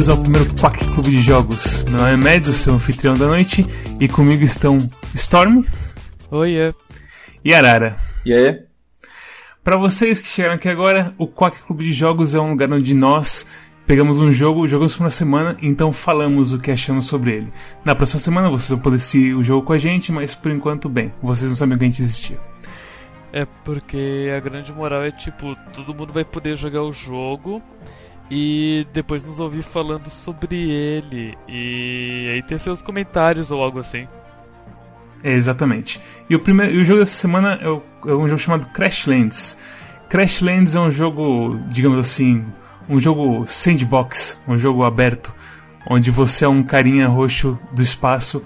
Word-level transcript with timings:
Bem-vindos 0.00 0.08
ao 0.16 0.22
primeiro 0.22 0.54
Quack 0.54 0.92
Clube 0.94 1.10
de 1.10 1.20
Jogos. 1.20 1.82
Meu 1.82 1.98
nome 1.98 2.12
é 2.12 2.16
Medo, 2.16 2.54
seu 2.54 2.72
anfitrião 2.72 3.18
da 3.18 3.26
noite, 3.26 3.66
e 4.00 4.08
comigo 4.08 4.42
estão 4.42 4.78
Storm. 5.14 5.62
Oiê. 6.30 6.72
E 7.44 7.52
Arara. 7.52 7.96
E 8.24 8.32
aí? 8.32 8.62
Para 9.62 9.76
vocês 9.76 10.18
que 10.18 10.26
chegaram 10.26 10.54
aqui 10.54 10.70
agora, 10.70 11.12
o 11.18 11.26
Quack 11.26 11.64
Clube 11.64 11.84
de 11.84 11.92
Jogos 11.92 12.34
é 12.34 12.40
um 12.40 12.48
lugar 12.48 12.72
onde 12.72 12.94
nós 12.94 13.46
pegamos 13.86 14.18
um 14.18 14.32
jogo, 14.32 14.66
jogamos 14.66 14.96
por 14.96 15.02
uma 15.02 15.10
semana, 15.10 15.54
então 15.60 15.92
falamos 15.92 16.54
o 16.54 16.58
que 16.58 16.70
achamos 16.70 17.04
sobre 17.04 17.32
ele. 17.32 17.52
Na 17.84 17.94
próxima 17.94 18.20
semana 18.20 18.48
vocês 18.48 18.70
vão 18.70 18.78
poder 18.78 19.00
seguir 19.00 19.34
o 19.34 19.42
jogo 19.42 19.66
com 19.66 19.74
a 19.74 19.78
gente, 19.78 20.10
mas 20.10 20.34
por 20.34 20.50
enquanto, 20.50 20.88
bem, 20.88 21.12
vocês 21.22 21.50
não 21.50 21.56
sabem 21.56 21.76
que 21.76 21.84
a 21.84 21.88
gente 21.88 22.02
existia. 22.02 22.40
É 23.34 23.46
porque 23.66 24.32
a 24.34 24.40
grande 24.40 24.72
moral 24.72 25.02
é 25.02 25.10
tipo, 25.10 25.54
todo 25.74 25.94
mundo 25.94 26.10
vai 26.10 26.24
poder 26.24 26.56
jogar 26.56 26.84
o 26.84 26.90
jogo 26.90 27.62
e 28.30 28.86
depois 28.92 29.24
nos 29.24 29.40
ouvir 29.40 29.62
falando 29.62 30.08
sobre 30.08 30.70
ele. 30.70 31.36
E 31.48 32.30
aí 32.32 32.42
ter 32.42 32.58
seus 32.58 32.80
comentários 32.80 33.50
ou 33.50 33.62
algo 33.62 33.80
assim. 33.80 34.06
É, 35.22 35.32
exatamente. 35.32 36.00
E 36.28 36.36
o, 36.36 36.40
primeiro, 36.40 36.78
o 36.78 36.84
jogo 36.84 37.00
dessa 37.00 37.14
semana 37.14 37.58
é, 37.60 37.68
o, 37.68 37.82
é 38.06 38.14
um 38.14 38.28
jogo 38.28 38.38
chamado 38.38 38.68
Crashlands. 38.68 39.58
Crashlands 40.08 40.74
é 40.74 40.80
um 40.80 40.90
jogo, 40.90 41.58
digamos 41.68 41.98
assim, 41.98 42.44
um 42.88 42.98
jogo 42.98 43.44
sandbox, 43.46 44.40
um 44.46 44.56
jogo 44.56 44.84
aberto, 44.84 45.34
onde 45.88 46.10
você 46.10 46.44
é 46.44 46.48
um 46.48 46.62
carinha 46.62 47.08
roxo 47.08 47.58
do 47.72 47.82
espaço 47.82 48.42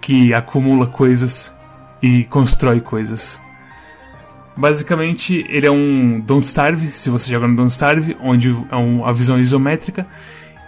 que 0.00 0.32
acumula 0.32 0.86
coisas 0.86 1.54
e 2.02 2.24
constrói 2.24 2.80
coisas. 2.80 3.40
Basicamente, 4.56 5.44
ele 5.48 5.66
é 5.66 5.70
um 5.70 6.20
Don't 6.20 6.46
Starve, 6.46 6.86
se 6.86 7.10
você 7.10 7.30
joga 7.30 7.48
no 7.48 7.56
Don't 7.56 7.70
Starve, 7.70 8.16
onde 8.20 8.50
é 8.70 8.76
um, 8.76 9.04
a 9.04 9.12
visão 9.12 9.38
isométrica 9.38 10.06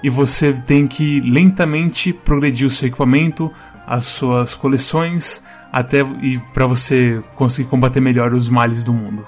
e 0.03 0.11
você 0.11 0.53
tem 0.53 0.87
que 0.87 1.20
lentamente 1.20 2.12
progredir 2.12 2.67
o 2.67 2.70
seu 2.70 2.89
equipamento, 2.89 3.51
as 3.87 4.05
suas 4.05 4.55
coleções, 4.55 5.42
até 5.73 6.01
e 6.23 6.39
para 6.53 6.67
você 6.67 7.23
conseguir 7.34 7.69
combater 7.69 8.01
melhor 8.01 8.33
os 8.33 8.48
males 8.48 8.84
do 8.84 8.92
mundo. 8.92 9.27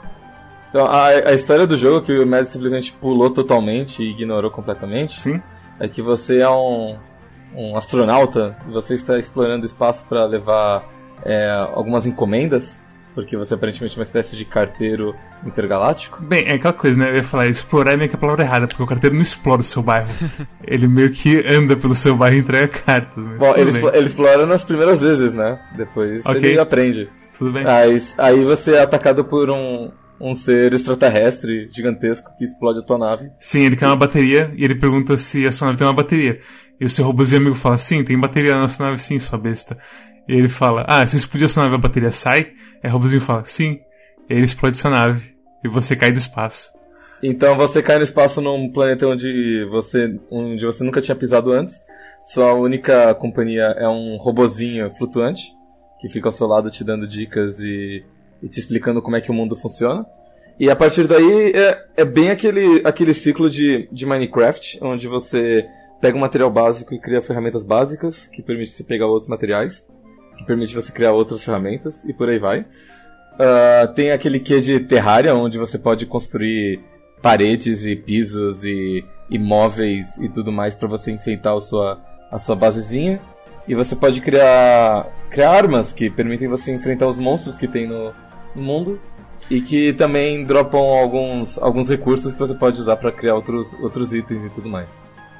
Então, 0.68 0.86
a, 0.86 1.08
a 1.08 1.32
história 1.32 1.66
do 1.66 1.76
jogo 1.76 2.04
que 2.04 2.12
o 2.12 2.26
Messi 2.26 2.52
simplesmente 2.52 2.92
pulou 2.92 3.32
totalmente 3.32 4.02
e 4.02 4.10
ignorou 4.10 4.50
completamente. 4.50 5.18
Sim. 5.18 5.42
É 5.80 5.88
que 5.88 6.02
você 6.02 6.40
é 6.40 6.50
um, 6.50 6.96
um 7.54 7.76
astronauta, 7.76 8.56
você 8.70 8.94
está 8.94 9.18
explorando 9.18 9.62
o 9.62 9.66
espaço 9.66 10.04
para 10.08 10.26
levar 10.26 10.84
é, 11.24 11.50
algumas 11.74 12.04
encomendas 12.04 12.78
porque 13.14 13.36
você 13.36 13.54
é 13.54 13.56
aparentemente 13.56 13.96
uma 13.96 14.02
espécie 14.02 14.36
de 14.36 14.44
carteiro 14.44 15.14
intergaláctico. 15.44 16.22
Bem, 16.22 16.46
é 16.46 16.54
aquela 16.54 16.72
coisa, 16.72 16.98
né? 16.98 17.10
Eu 17.10 17.16
ia 17.16 17.24
falar, 17.24 17.46
explorar 17.46 17.92
é 17.92 17.96
meio 17.96 18.08
que 18.08 18.16
a 18.16 18.18
palavra 18.18 18.44
errada, 18.44 18.66
porque 18.66 18.82
o 18.82 18.86
carteiro 18.86 19.14
não 19.14 19.22
explora 19.22 19.60
o 19.60 19.64
seu 19.64 19.82
bairro. 19.82 20.08
ele 20.66 20.86
meio 20.86 21.10
que 21.10 21.44
anda 21.46 21.76
pelo 21.76 21.94
seu 21.94 22.16
bairro 22.16 22.36
e 22.36 22.40
entrega 22.40 22.68
cartas. 22.68 23.24
Bom, 23.38 23.54
ele, 23.56 23.70
ele, 23.70 24.06
explora 24.06 24.46
nas 24.46 24.64
primeiras 24.64 25.00
vezes, 25.00 25.32
né? 25.34 25.58
Depois 25.76 26.24
okay. 26.24 26.50
ele 26.50 26.60
aprende. 26.60 27.08
Tudo 27.36 27.52
bem. 27.52 27.66
Aí, 27.66 28.02
aí 28.18 28.44
você 28.44 28.72
é 28.72 28.82
atacado 28.82 29.24
por 29.24 29.48
um, 29.50 29.90
um 30.20 30.34
ser 30.34 30.72
extraterrestre 30.72 31.68
gigantesco 31.72 32.30
que 32.36 32.44
explode 32.44 32.80
a 32.80 32.82
tua 32.82 32.98
nave. 32.98 33.30
Sim, 33.38 33.62
ele 33.62 33.76
quer 33.76 33.86
uma 33.86 33.96
bateria 33.96 34.52
e 34.56 34.64
ele 34.64 34.74
pergunta 34.74 35.16
se 35.16 35.46
a 35.46 35.52
sua 35.52 35.66
nave 35.66 35.78
tem 35.78 35.86
uma 35.86 35.92
bateria. 35.92 36.38
E 36.80 36.84
o 36.84 36.88
seu 36.88 37.04
robôzinho 37.04 37.40
amigo 37.40 37.56
fala, 37.56 37.76
sim, 37.76 38.04
tem 38.04 38.18
bateria 38.18 38.54
na 38.54 38.62
nossa 38.62 38.82
nave 38.82 38.98
sim, 38.98 39.18
sua 39.18 39.38
besta. 39.38 39.76
E 40.28 40.34
ele 40.34 40.48
fala, 40.48 40.84
ah, 40.86 41.06
se 41.06 41.16
explodir 41.16 41.48
sua 41.48 41.62
nave 41.62 41.76
a 41.76 41.78
bateria 41.78 42.10
sai? 42.10 42.52
Aí 42.82 42.90
o 42.90 42.92
robôzinho 42.92 43.20
fala, 43.20 43.44
sim. 43.44 43.80
E 44.28 44.34
ele 44.34 44.44
explode 44.44 44.76
sua 44.76 44.90
nave. 44.90 45.34
E 45.64 45.68
você 45.68 45.96
cai 45.96 46.12
do 46.12 46.18
espaço. 46.18 46.70
Então 47.22 47.56
você 47.56 47.82
cai 47.82 47.96
no 47.96 48.04
espaço 48.04 48.40
num 48.40 48.70
planeta 48.70 49.06
onde 49.06 49.66
você, 49.70 50.20
onde 50.30 50.64
você 50.64 50.84
nunca 50.84 51.00
tinha 51.00 51.16
pisado 51.16 51.50
antes. 51.50 51.74
Sua 52.22 52.52
única 52.52 53.14
companhia 53.14 53.74
é 53.78 53.88
um 53.88 54.16
robozinho 54.18 54.90
flutuante 54.96 55.42
que 55.98 56.08
fica 56.08 56.28
ao 56.28 56.32
seu 56.32 56.46
lado 56.46 56.70
te 56.70 56.84
dando 56.84 57.08
dicas 57.08 57.58
e, 57.58 58.04
e 58.42 58.48
te 58.48 58.60
explicando 58.60 59.02
como 59.02 59.16
é 59.16 59.20
que 59.20 59.30
o 59.30 59.34
mundo 59.34 59.56
funciona. 59.56 60.06
E 60.60 60.70
a 60.70 60.76
partir 60.76 61.06
daí 61.06 61.52
é, 61.54 61.84
é 61.96 62.04
bem 62.04 62.30
aquele, 62.30 62.82
aquele 62.84 63.14
ciclo 63.14 63.48
de, 63.48 63.88
de 63.90 64.04
Minecraft, 64.04 64.78
onde 64.82 65.08
você 65.08 65.64
pega 66.00 66.16
um 66.16 66.20
material 66.20 66.50
básico 66.50 66.94
e 66.94 67.00
cria 67.00 67.22
ferramentas 67.22 67.64
básicas 67.64 68.26
que 68.28 68.42
permite 68.42 68.70
você 68.70 68.84
pegar 68.84 69.06
outros 69.06 69.28
materiais 69.28 69.84
que 70.38 70.44
permite 70.44 70.74
você 70.74 70.92
criar 70.92 71.12
outras 71.12 71.44
ferramentas 71.44 72.04
e 72.04 72.14
por 72.14 72.28
aí 72.28 72.38
vai. 72.38 72.60
Uh, 72.60 73.92
tem 73.94 74.10
aquele 74.10 74.40
que 74.40 74.58
de 74.60 74.80
Terraria, 74.80 75.34
onde 75.34 75.58
você 75.58 75.78
pode 75.78 76.06
construir 76.06 76.80
paredes 77.20 77.84
e 77.84 77.94
pisos 77.94 78.64
e, 78.64 79.04
e 79.28 79.38
móveis 79.38 80.16
e 80.18 80.28
tudo 80.28 80.50
mais 80.50 80.74
para 80.74 80.88
você 80.88 81.10
enfeitar 81.10 81.54
a 81.54 81.60
sua, 81.60 82.00
a 82.30 82.38
sua 82.38 82.56
basezinha. 82.56 83.20
E 83.66 83.74
você 83.74 83.94
pode 83.94 84.20
criar, 84.20 85.06
criar 85.30 85.50
armas 85.50 85.92
que 85.92 86.08
permitem 86.08 86.48
você 86.48 86.72
enfrentar 86.72 87.06
os 87.06 87.18
monstros 87.18 87.56
que 87.56 87.68
tem 87.68 87.86
no, 87.86 88.12
no 88.54 88.62
mundo. 88.62 89.00
E 89.50 89.60
que 89.60 89.92
também 89.92 90.44
dropam 90.44 90.80
alguns, 90.80 91.58
alguns 91.58 91.88
recursos 91.88 92.32
que 92.32 92.38
você 92.38 92.54
pode 92.54 92.80
usar 92.80 92.96
para 92.96 93.12
criar 93.12 93.36
outros, 93.36 93.72
outros 93.74 94.12
itens 94.12 94.44
e 94.44 94.50
tudo 94.50 94.68
mais. 94.68 94.88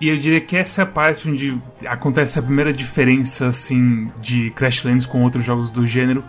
E 0.00 0.08
eu 0.08 0.16
diria 0.16 0.40
que 0.40 0.56
essa 0.56 0.82
é 0.82 0.84
a 0.84 0.86
parte 0.86 1.28
onde 1.28 1.60
acontece 1.84 2.38
a 2.38 2.42
primeira 2.42 2.72
diferença 2.72 3.48
assim 3.48 4.10
de 4.20 4.50
Crashlands 4.50 5.06
com 5.06 5.22
outros 5.22 5.44
jogos 5.44 5.70
do 5.70 5.84
gênero, 5.84 6.24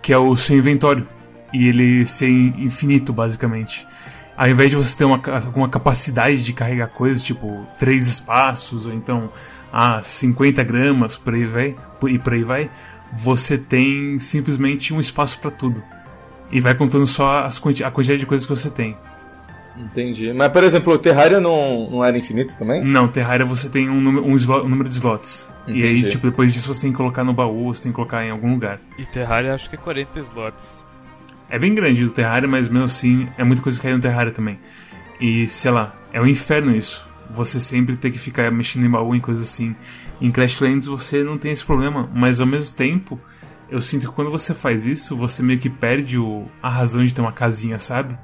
que 0.00 0.12
é 0.12 0.18
o 0.18 0.34
seu 0.34 0.56
inventório 0.56 1.06
e 1.52 1.68
ele 1.68 2.06
ser 2.06 2.28
infinito 2.30 3.12
basicamente. 3.12 3.86
Ao 4.34 4.48
invés 4.48 4.70
de 4.70 4.76
você 4.76 4.96
ter 4.96 5.04
uma, 5.04 5.20
uma 5.54 5.68
capacidade 5.68 6.42
de 6.42 6.54
carregar 6.54 6.88
coisas, 6.88 7.22
tipo 7.22 7.66
três 7.78 8.06
espaços 8.06 8.86
ou 8.86 8.94
então 8.94 9.30
ah, 9.70 10.00
50 10.02 10.62
gramas 10.64 11.16
por 11.16 11.34
aí 11.34 11.44
vai, 11.44 11.76
e 12.08 12.18
por 12.18 12.32
aí 12.32 12.42
vai, 12.42 12.70
você 13.12 13.58
tem 13.58 14.18
simplesmente 14.18 14.94
um 14.94 15.00
espaço 15.00 15.38
para 15.38 15.50
tudo. 15.50 15.82
E 16.50 16.60
vai 16.60 16.74
contando 16.74 17.06
só 17.06 17.44
as, 17.44 17.58
a 17.58 17.90
quantidade 17.90 18.20
de 18.20 18.26
coisas 18.26 18.46
que 18.46 18.54
você 18.54 18.70
tem. 18.70 18.96
Entendi. 19.76 20.32
Mas, 20.32 20.52
por 20.52 20.62
exemplo, 20.62 20.92
o 20.92 20.98
Terraria 20.98 21.40
não, 21.40 21.90
não 21.90 22.04
era 22.04 22.16
infinito 22.16 22.54
também? 22.58 22.84
Não, 22.84 23.08
Terraria 23.08 23.46
você 23.46 23.68
tem 23.68 23.88
um, 23.88 24.00
número, 24.00 24.26
um, 24.26 24.34
slot, 24.36 24.64
um 24.64 24.68
número 24.68 24.88
de 24.88 24.96
slots. 24.96 25.52
Entendi. 25.66 25.80
E 25.80 25.84
aí, 25.84 26.04
tipo, 26.04 26.26
depois 26.28 26.52
disso 26.52 26.72
você 26.72 26.82
tem 26.82 26.90
que 26.90 26.96
colocar 26.96 27.24
no 27.24 27.32
baú, 27.32 27.72
você 27.72 27.84
tem 27.84 27.92
que 27.92 27.96
colocar 27.96 28.24
em 28.24 28.30
algum 28.30 28.52
lugar. 28.52 28.80
E 28.98 29.04
Terraria 29.04 29.54
acho 29.54 29.68
que 29.68 29.76
é 29.76 29.78
40 29.78 30.20
slots. 30.20 30.84
É 31.48 31.58
bem 31.58 31.74
grande 31.74 32.04
o 32.04 32.10
Terraria, 32.10 32.48
mas 32.48 32.68
mesmo 32.68 32.84
assim 32.84 33.28
é 33.36 33.44
muita 33.44 33.62
coisa 33.62 33.78
que 33.78 33.82
cai 33.82 33.94
no 33.94 34.00
Terraria 34.00 34.32
também. 34.32 34.58
E, 35.20 35.46
sei 35.48 35.70
lá, 35.70 35.94
é 36.12 36.20
um 36.20 36.26
inferno 36.26 36.74
isso. 36.74 37.10
Você 37.30 37.60
sempre 37.60 37.96
ter 37.96 38.10
que 38.10 38.18
ficar 38.18 38.50
mexendo 38.50 38.84
em 38.84 38.90
baú, 38.90 39.14
em 39.14 39.20
coisas 39.20 39.44
assim. 39.44 39.74
Em 40.20 40.30
Crashlands 40.30 40.86
você 40.86 41.24
não 41.24 41.38
tem 41.38 41.52
esse 41.52 41.64
problema, 41.64 42.08
mas 42.14 42.40
ao 42.40 42.46
mesmo 42.46 42.76
tempo, 42.76 43.20
eu 43.70 43.80
sinto 43.80 44.08
que 44.08 44.14
quando 44.14 44.30
você 44.30 44.54
faz 44.54 44.86
isso, 44.86 45.16
você 45.16 45.42
meio 45.42 45.58
que 45.58 45.70
perde 45.70 46.18
o, 46.18 46.46
a 46.62 46.68
razão 46.68 47.04
de 47.04 47.14
ter 47.14 47.20
uma 47.20 47.32
casinha, 47.32 47.78
sabe? 47.78 48.18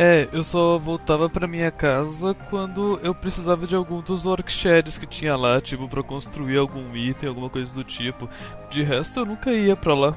É, 0.00 0.28
eu 0.32 0.44
só 0.44 0.78
voltava 0.78 1.28
pra 1.28 1.48
minha 1.48 1.72
casa 1.72 2.32
quando 2.48 3.00
eu 3.02 3.12
precisava 3.12 3.66
de 3.66 3.74
algum 3.74 4.00
dos 4.00 4.24
workshares 4.24 4.96
que 4.96 5.04
tinha 5.04 5.34
lá, 5.34 5.60
tipo, 5.60 5.88
pra 5.88 6.04
construir 6.04 6.56
algum 6.56 6.94
item, 6.94 7.28
alguma 7.28 7.50
coisa 7.50 7.74
do 7.74 7.82
tipo. 7.82 8.28
De 8.70 8.84
resto, 8.84 9.18
eu 9.18 9.26
nunca 9.26 9.50
ia 9.50 9.74
pra 9.74 9.94
lá. 9.94 10.16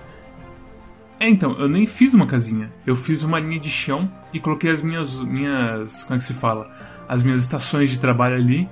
É, 1.20 1.28
então, 1.28 1.60
eu 1.60 1.68
nem 1.68 1.88
fiz 1.88 2.14
uma 2.14 2.28
casinha. 2.28 2.72
Eu 2.86 2.96
fiz 2.96 3.24
uma 3.24 3.40
linha 3.40 3.60
de 3.60 3.72
chão 3.72 4.08
e 4.32 4.40
coloquei 4.40 4.70
as 4.70 4.84
minhas. 4.84 5.20
minhas. 5.24 6.04
como 6.04 6.14
é 6.14 6.18
que 6.20 6.26
se 6.26 6.36
fala? 6.36 6.70
As 7.10 7.24
minhas 7.24 7.40
estações 7.40 7.90
de 7.90 8.00
trabalho 8.00 8.36
ali. 8.36 8.70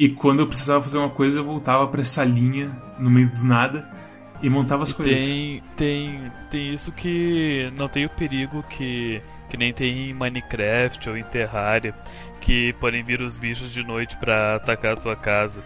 E 0.00 0.08
quando 0.08 0.40
eu 0.40 0.48
precisava 0.48 0.82
fazer 0.82 0.98
uma 0.98 1.10
coisa, 1.10 1.38
eu 1.38 1.44
voltava 1.44 1.86
para 1.86 2.00
essa 2.00 2.24
linha 2.24 2.76
no 2.98 3.08
meio 3.08 3.32
do 3.32 3.44
nada 3.44 3.88
e 4.42 4.50
montava 4.50 4.82
as 4.82 4.90
e 4.90 4.94
coisas. 4.94 5.24
Tem, 5.24 5.62
tem, 5.76 6.32
tem 6.50 6.74
isso 6.74 6.90
que 6.90 7.72
não 7.76 7.86
tem 7.86 8.04
o 8.04 8.10
perigo 8.10 8.64
que 8.68 9.22
que 9.50 9.56
nem 9.56 9.72
tem 9.72 10.10
em 10.10 10.14
Minecraft 10.14 11.10
ou 11.10 11.16
em 11.16 11.24
Terraria, 11.24 11.92
que 12.40 12.72
podem 12.74 13.02
vir 13.02 13.20
os 13.20 13.36
bichos 13.36 13.70
de 13.70 13.84
noite 13.84 14.16
para 14.16 14.54
atacar 14.54 14.92
a 14.94 14.96
tua 14.96 15.16
casa. 15.16 15.60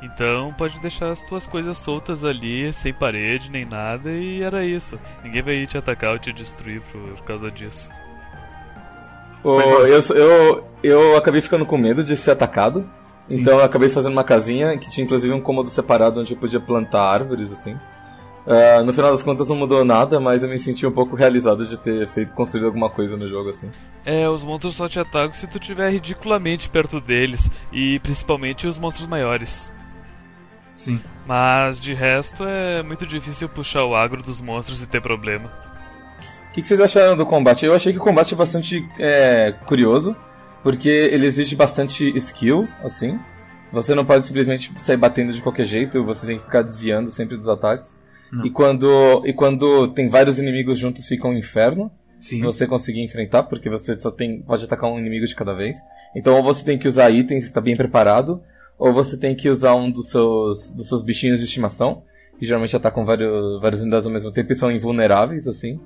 Então 0.00 0.54
pode 0.56 0.80
deixar 0.80 1.10
as 1.10 1.22
tuas 1.22 1.46
coisas 1.46 1.76
soltas 1.78 2.24
ali, 2.24 2.72
sem 2.72 2.92
parede 2.92 3.50
nem 3.50 3.64
nada, 3.64 4.10
e 4.10 4.42
era 4.42 4.64
isso. 4.64 4.98
Ninguém 5.22 5.42
vai 5.42 5.66
te 5.66 5.76
atacar 5.76 6.12
ou 6.12 6.18
te 6.18 6.32
destruir 6.32 6.80
por 6.92 7.22
causa 7.24 7.50
disso. 7.50 7.90
Oh, 9.42 9.60
eu, 9.60 10.00
eu, 10.14 10.64
eu 10.82 11.16
acabei 11.16 11.40
ficando 11.40 11.66
com 11.66 11.76
medo 11.76 12.02
de 12.02 12.16
ser 12.16 12.30
atacado. 12.30 12.88
Sim. 13.26 13.40
Então 13.40 13.58
eu 13.58 13.64
acabei 13.64 13.88
fazendo 13.88 14.12
uma 14.12 14.24
casinha 14.24 14.76
que 14.78 14.90
tinha 14.90 15.04
inclusive 15.04 15.32
um 15.32 15.40
cômodo 15.40 15.70
separado 15.70 16.20
onde 16.20 16.32
eu 16.32 16.38
podia 16.38 16.60
plantar 16.60 17.02
árvores, 17.02 17.50
assim. 17.50 17.76
Uh, 18.46 18.84
no 18.84 18.92
final 18.92 19.10
das 19.10 19.22
contas 19.22 19.48
não 19.48 19.56
mudou 19.56 19.84
nada, 19.84 20.20
mas 20.20 20.42
eu 20.42 20.48
me 20.48 20.58
senti 20.58 20.86
um 20.86 20.92
pouco 20.92 21.16
realizado 21.16 21.64
de 21.64 21.78
ter 21.78 22.06
feito 22.08 22.34
construído 22.34 22.66
alguma 22.66 22.90
coisa 22.90 23.16
no 23.16 23.26
jogo 23.28 23.48
assim. 23.48 23.70
É, 24.04 24.28
os 24.28 24.44
monstros 24.44 24.74
só 24.76 24.86
te 24.86 25.00
atacam 25.00 25.32
se 25.32 25.46
tu 25.46 25.58
estiver 25.58 25.90
ridiculamente 25.90 26.68
perto 26.68 27.00
deles, 27.00 27.50
e 27.72 27.98
principalmente 28.00 28.66
os 28.66 28.78
monstros 28.78 29.06
maiores. 29.06 29.72
Sim. 30.74 31.00
Mas 31.26 31.80
de 31.80 31.94
resto 31.94 32.44
é 32.44 32.82
muito 32.82 33.06
difícil 33.06 33.48
puxar 33.48 33.84
o 33.84 33.94
agro 33.94 34.22
dos 34.22 34.42
monstros 34.42 34.82
e 34.82 34.86
ter 34.86 35.00
problema. 35.00 35.50
O 36.50 36.54
que, 36.54 36.60
que, 36.60 36.68
vocês 36.68 36.80
acharam 36.80 37.16
do 37.16 37.24
combate? 37.24 37.64
Eu 37.64 37.74
achei 37.74 37.92
que 37.92 37.98
o 37.98 38.02
combate 38.02 38.34
é 38.34 38.36
bastante 38.36 38.86
é, 38.98 39.54
curioso, 39.66 40.14
porque 40.62 40.88
ele 40.88 41.26
exige 41.26 41.56
bastante 41.56 42.06
skill, 42.18 42.68
assim. 42.82 43.18
Você 43.72 43.94
não 43.94 44.04
pode 44.04 44.26
simplesmente 44.26 44.70
sair 44.78 44.96
batendo 44.96 45.32
de 45.32 45.40
qualquer 45.40 45.64
jeito, 45.64 46.04
você 46.04 46.26
tem 46.26 46.38
que 46.38 46.44
ficar 46.44 46.62
desviando 46.62 47.10
sempre 47.10 47.36
dos 47.36 47.48
ataques. 47.48 47.96
E 48.42 48.50
quando, 48.50 49.22
e 49.26 49.32
quando 49.32 49.92
tem 49.92 50.08
vários 50.08 50.38
inimigos 50.38 50.78
juntos, 50.78 51.06
fica 51.06 51.28
um 51.28 51.36
inferno. 51.36 51.90
Sim. 52.18 52.40
Você 52.42 52.66
conseguir 52.66 53.02
enfrentar, 53.04 53.42
porque 53.44 53.68
você 53.68 54.00
só 54.00 54.10
tem, 54.10 54.40
pode 54.40 54.64
atacar 54.64 54.90
um 54.90 54.98
inimigo 54.98 55.26
de 55.26 55.34
cada 55.34 55.52
vez. 55.52 55.76
Então 56.16 56.34
ou 56.36 56.42
você 56.42 56.64
tem 56.64 56.78
que 56.78 56.88
usar 56.88 57.10
itens, 57.10 57.44
está 57.44 57.60
bem 57.60 57.76
preparado, 57.76 58.40
ou 58.78 58.94
você 58.94 59.18
tem 59.18 59.34
que 59.36 59.48
usar 59.50 59.74
um 59.74 59.90
dos 59.90 60.10
seus, 60.10 60.70
dos 60.70 60.88
seus 60.88 61.02
bichinhos 61.02 61.38
de 61.38 61.44
estimação, 61.44 62.02
que 62.38 62.46
geralmente 62.46 62.74
atacam 62.74 63.04
vários, 63.04 63.60
vários 63.60 63.82
unidades 63.82 64.06
ao 64.06 64.12
mesmo 64.12 64.32
tempo 64.32 64.52
e 64.52 64.56
são 64.56 64.72
invulneráveis, 64.72 65.46
assim. 65.46 65.78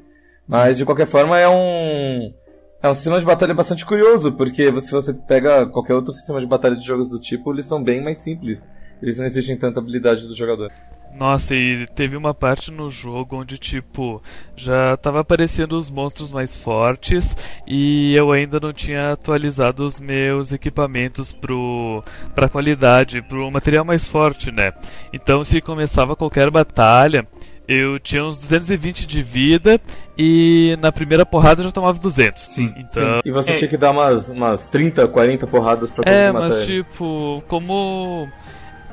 Mas 0.49 0.79
de 0.79 0.85
qualquer 0.85 1.07
forma 1.07 1.39
é 1.39 1.49
um. 1.49 2.33
É 2.81 2.89
um 2.89 2.95
sistema 2.95 3.19
de 3.19 3.25
batalha 3.25 3.53
bastante 3.53 3.85
curioso, 3.85 4.33
porque 4.33 4.73
se 4.83 4.93
você 4.93 5.13
pega 5.13 5.67
qualquer 5.67 5.95
outro 5.95 6.13
sistema 6.13 6.41
de 6.41 6.47
batalha 6.47 6.77
de 6.77 6.87
jogos 6.87 7.11
do 7.11 7.19
tipo, 7.19 7.53
eles 7.53 7.67
são 7.67 7.83
bem 7.83 8.03
mais 8.03 8.19
simples. 8.23 8.61
Eles 9.03 9.19
não 9.19 9.27
exigem 9.27 9.59
tanta 9.59 9.81
habilidade 9.81 10.27
do 10.27 10.35
jogador. 10.35 10.71
Nossa, 11.17 11.55
e 11.55 11.87
teve 11.97 12.17
uma 12.17 12.33
parte 12.33 12.71
no 12.71 12.89
jogo 12.89 13.41
onde, 13.41 13.59
tipo, 13.59 14.23
já 14.57 14.97
tava 14.97 15.21
aparecendo 15.21 15.73
os 15.77 15.91
monstros 15.91 16.31
mais 16.31 16.55
fortes 16.57 17.37
e 17.67 18.15
eu 18.15 18.31
ainda 18.31 18.61
não 18.61 18.73
tinha 18.73 19.13
atualizado 19.13 19.85
os 19.85 19.99
meus 19.99 20.53
equipamentos 20.53 21.33
pro, 21.33 22.05
pra 22.37 22.49
qualidade, 22.49 23.21
pro 23.23 23.51
material 23.51 23.85
mais 23.85 24.05
forte, 24.05 24.53
né? 24.53 24.73
Então, 25.13 25.43
se 25.43 25.61
começava 25.61 26.15
qualquer 26.15 26.51
batalha, 26.53 27.27
eu 27.67 27.99
tinha 27.99 28.25
uns 28.25 28.39
220 28.39 29.05
de 29.07 29.21
vida 29.21 29.81
e 30.17 30.79
na 30.81 30.93
primeira 30.93 31.27
porrada 31.27 31.61
eu 31.61 31.65
já 31.65 31.73
tomava 31.73 31.99
200. 31.99 32.41
Sim. 32.55 32.73
Então, 32.77 33.15
Sim. 33.17 33.21
E 33.25 33.33
você 33.33 33.51
É. 33.51 33.55
tinha 33.57 33.69
que 33.69 33.77
dar 33.77 33.91
umas, 33.91 34.29
umas 34.29 34.67
30, 34.69 35.07
40 35.09 35.47
porradas 35.49 35.91
pra 35.91 36.05
conseguir 36.05 36.17
É, 36.17 36.33
matar 36.33 36.45
mas 36.49 36.57
ele. 36.69 36.85
tipo, 36.85 37.43
como 37.49 38.29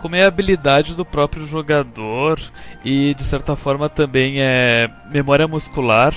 como 0.02 0.16
é 0.16 0.24
a 0.24 0.28
habilidade 0.28 0.96
do 0.96 1.06
próprio 1.06 1.46
jogador 1.46 2.40
e 2.84 3.14
de 3.14 3.24
certa 3.24 3.56
forma 3.56 3.90
também 3.90 4.42
é 4.42 4.90
memória 5.12 5.48
muscular, 5.48 6.14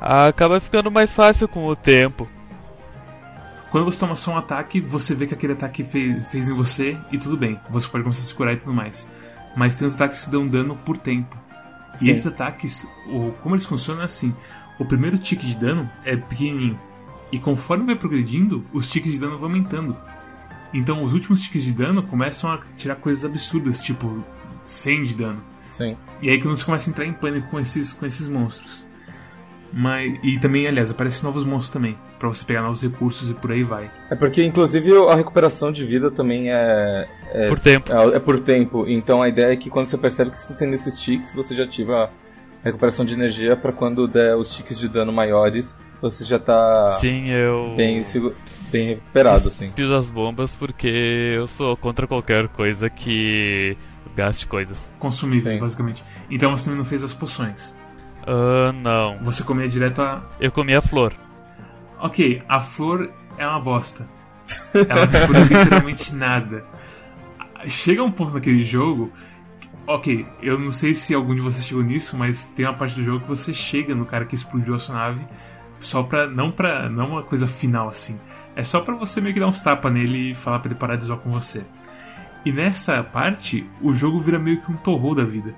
acaba 0.00 0.60
ficando 0.60 0.90
mais 0.90 1.12
fácil 1.12 1.48
com 1.48 1.66
o 1.66 1.76
tempo. 1.76 2.28
Quando 3.70 3.84
você 3.84 3.98
toma 3.98 4.16
só 4.16 4.32
um 4.32 4.38
ataque, 4.38 4.80
você 4.80 5.14
vê 5.14 5.26
que 5.26 5.34
aquele 5.34 5.52
ataque 5.52 5.84
fez, 5.84 6.24
fez 6.28 6.48
em 6.48 6.54
você 6.54 6.96
e 7.10 7.18
tudo 7.18 7.36
bem. 7.36 7.60
Você 7.68 7.88
pode 7.88 8.04
começar 8.04 8.22
a 8.22 8.24
se 8.24 8.34
curar 8.34 8.54
e 8.54 8.58
tudo 8.58 8.72
mais. 8.72 9.10
Mas 9.56 9.74
tem 9.74 9.86
os 9.86 9.94
ataques 9.94 10.20
que 10.22 10.30
dão 10.30 10.46
dano 10.46 10.76
por 10.76 10.96
tempo. 10.96 11.36
Sim. 11.98 12.06
E 12.06 12.10
esses 12.10 12.26
ataques, 12.26 12.88
o, 13.08 13.32
como 13.42 13.54
eles 13.54 13.64
funcionam 13.64 14.02
é 14.02 14.04
assim: 14.04 14.34
o 14.78 14.84
primeiro 14.84 15.18
tique 15.18 15.46
de 15.46 15.56
dano 15.56 15.90
é 16.04 16.16
pequenininho. 16.16 16.78
E 17.32 17.38
conforme 17.38 17.86
vai 17.86 17.96
progredindo, 17.96 18.64
os 18.72 18.88
tiques 18.88 19.12
de 19.12 19.18
dano 19.18 19.38
vão 19.38 19.48
aumentando. 19.48 19.96
Então 20.76 21.02
os 21.02 21.12
últimos 21.12 21.40
tiques 21.40 21.64
de 21.64 21.72
dano 21.72 22.02
começam 22.02 22.50
a 22.52 22.58
tirar 22.76 22.96
coisas 22.96 23.24
absurdas, 23.24 23.80
tipo 23.80 24.22
100 24.64 25.04
de 25.04 25.14
dano. 25.14 25.42
Sim. 25.72 25.96
E 26.20 26.28
aí 26.28 26.40
que 26.40 26.46
você 26.46 26.64
começa 26.64 26.88
a 26.88 26.90
entrar 26.90 27.06
em 27.06 27.12
pânico 27.12 27.48
com 27.50 27.58
esses, 27.58 27.92
com 27.92 28.04
esses 28.04 28.28
monstros. 28.28 28.86
Mas, 29.72 30.18
e 30.22 30.38
também, 30.38 30.66
aliás, 30.66 30.90
aparecem 30.90 31.24
novos 31.24 31.44
monstros 31.44 31.70
também, 31.70 31.98
pra 32.18 32.28
você 32.28 32.44
pegar 32.44 32.62
novos 32.62 32.82
recursos 32.82 33.30
e 33.30 33.34
por 33.34 33.52
aí 33.52 33.62
vai. 33.62 33.90
É 34.10 34.14
porque, 34.14 34.42
inclusive, 34.42 34.90
a 35.08 35.14
recuperação 35.14 35.70
de 35.72 35.84
vida 35.84 36.10
também 36.10 36.50
é. 36.50 37.08
É 37.32 37.46
Por 37.48 37.58
tempo. 37.58 37.92
é, 37.92 38.16
é 38.16 38.20
por 38.20 38.38
tempo. 38.40 38.86
Então 38.88 39.20
a 39.22 39.28
ideia 39.28 39.52
é 39.52 39.56
que 39.56 39.68
quando 39.68 39.86
você 39.86 39.98
percebe 39.98 40.30
que 40.30 40.40
você 40.40 40.48
tá 40.48 40.54
tendo 40.54 40.74
esses 40.74 40.98
tiques, 41.00 41.34
você 41.34 41.54
já 41.54 41.64
ativa 41.64 42.04
a 42.62 42.64
recuperação 42.64 43.04
de 43.04 43.12
energia 43.14 43.56
pra 43.56 43.72
quando 43.72 44.06
der 44.08 44.34
os 44.36 44.54
tiques 44.54 44.78
de 44.78 44.88
dano 44.88 45.12
maiores, 45.12 45.74
você 46.00 46.24
já 46.24 46.38
tá 46.38 46.86
Sim, 47.00 47.28
eu 47.28 47.74
bem, 47.76 48.04
bem 48.70 48.88
recuperado, 48.88 49.48
assim. 49.48 49.70
fiz 49.72 49.90
as 49.90 50.10
bombas 50.10 50.54
porque 50.54 51.34
eu 51.36 51.46
sou 51.46 51.76
contra 51.76 52.06
qualquer 52.06 52.48
coisa 52.48 52.88
que 52.90 53.76
gaste 54.14 54.46
coisas. 54.46 54.94
Consumíveis, 54.98 55.54
Sim. 55.54 55.60
basicamente. 55.60 56.04
Então 56.30 56.56
você 56.56 56.64
também 56.64 56.78
não 56.78 56.84
fez 56.84 57.02
as 57.02 57.12
poções. 57.12 57.76
Ah, 58.26 58.72
não. 58.72 59.18
Você 59.22 59.44
comia 59.44 59.68
direto 59.68 60.02
a. 60.02 60.22
Eu 60.40 60.50
comi 60.50 60.74
a 60.74 60.80
flor. 60.80 61.14
Ok, 62.00 62.42
a 62.48 62.60
flor 62.60 63.10
é 63.38 63.46
uma 63.46 63.60
bosta. 63.60 64.08
Ela 64.74 65.06
não 65.06 65.26
cura 65.26 65.40
literalmente 65.44 66.14
nada. 66.14 66.64
Chega 67.66 68.02
um 68.02 68.10
ponto 68.10 68.34
naquele 68.34 68.62
jogo. 68.62 69.12
Ok, 69.86 70.26
eu 70.42 70.58
não 70.58 70.70
sei 70.70 70.92
se 70.92 71.14
algum 71.14 71.34
de 71.34 71.40
vocês 71.40 71.64
chegou 71.64 71.82
nisso, 71.82 72.16
mas 72.18 72.48
tem 72.48 72.66
uma 72.66 72.74
parte 72.74 72.96
do 72.96 73.04
jogo 73.04 73.20
que 73.20 73.28
você 73.28 73.54
chega 73.54 73.94
no 73.94 74.04
cara 74.04 74.24
que 74.24 74.34
explodiu 74.34 74.74
a 74.74 74.78
sua 74.80 74.96
nave 74.96 75.24
só 75.80 76.02
pra. 76.02 76.26
Não 76.26 76.50
pra. 76.50 76.88
Não 76.88 77.10
uma 77.10 77.22
coisa 77.22 77.46
final 77.46 77.88
assim. 77.88 78.20
É 78.54 78.62
só 78.62 78.80
pra 78.80 78.94
você 78.94 79.20
meio 79.20 79.34
que 79.34 79.40
dar 79.40 79.48
uns 79.48 79.60
tapas 79.60 79.92
nele 79.92 80.30
e 80.30 80.34
falar 80.34 80.60
pra 80.60 80.70
ele 80.70 80.78
parar 80.78 80.96
de 80.96 81.04
zoar 81.04 81.18
com 81.18 81.30
você. 81.30 81.64
E 82.44 82.52
nessa 82.52 83.02
parte, 83.02 83.68
o 83.82 83.92
jogo 83.92 84.20
vira 84.20 84.38
meio 84.38 84.60
que 84.60 84.70
um 84.70 84.76
torrou 84.76 85.14
da 85.14 85.24
vida. 85.24 85.54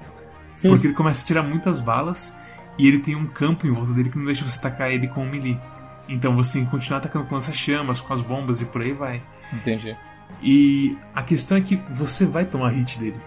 Porque 0.61 0.87
ele 0.87 0.95
começa 0.95 1.23
a 1.23 1.27
tirar 1.27 1.43
muitas 1.43 1.81
balas 1.81 2.37
e 2.79 2.87
ele 2.87 2.99
tem 2.99 3.15
um 3.15 3.27
campo 3.27 3.67
em 3.67 3.71
volta 3.71 3.93
dele 3.93 4.09
que 4.09 4.19
não 4.19 4.25
deixa 4.25 4.47
você 4.47 4.59
atacar 4.59 4.91
ele 4.91 5.07
com 5.07 5.23
o 5.23 5.29
melee. 5.29 5.59
Então 6.09 6.35
você 6.35 6.55
tem 6.55 6.65
que 6.65 6.71
continuar 6.71 6.99
atacando 6.99 7.27
com 7.27 7.35
lança-chamas, 7.35 8.01
com 8.01 8.13
as 8.13 8.21
bombas 8.21 8.61
e 8.61 8.65
por 8.65 8.83
aí 8.83 8.93
vai. 8.93 9.23
Entendi. 9.53 9.97
E 10.43 10.97
a 11.15 11.23
questão 11.23 11.59
é 11.59 11.61
que 11.61 11.77
você 11.91 12.25
vai 12.25 12.45
tomar 12.45 12.71
hit 12.71 12.99
dele. 12.99 13.21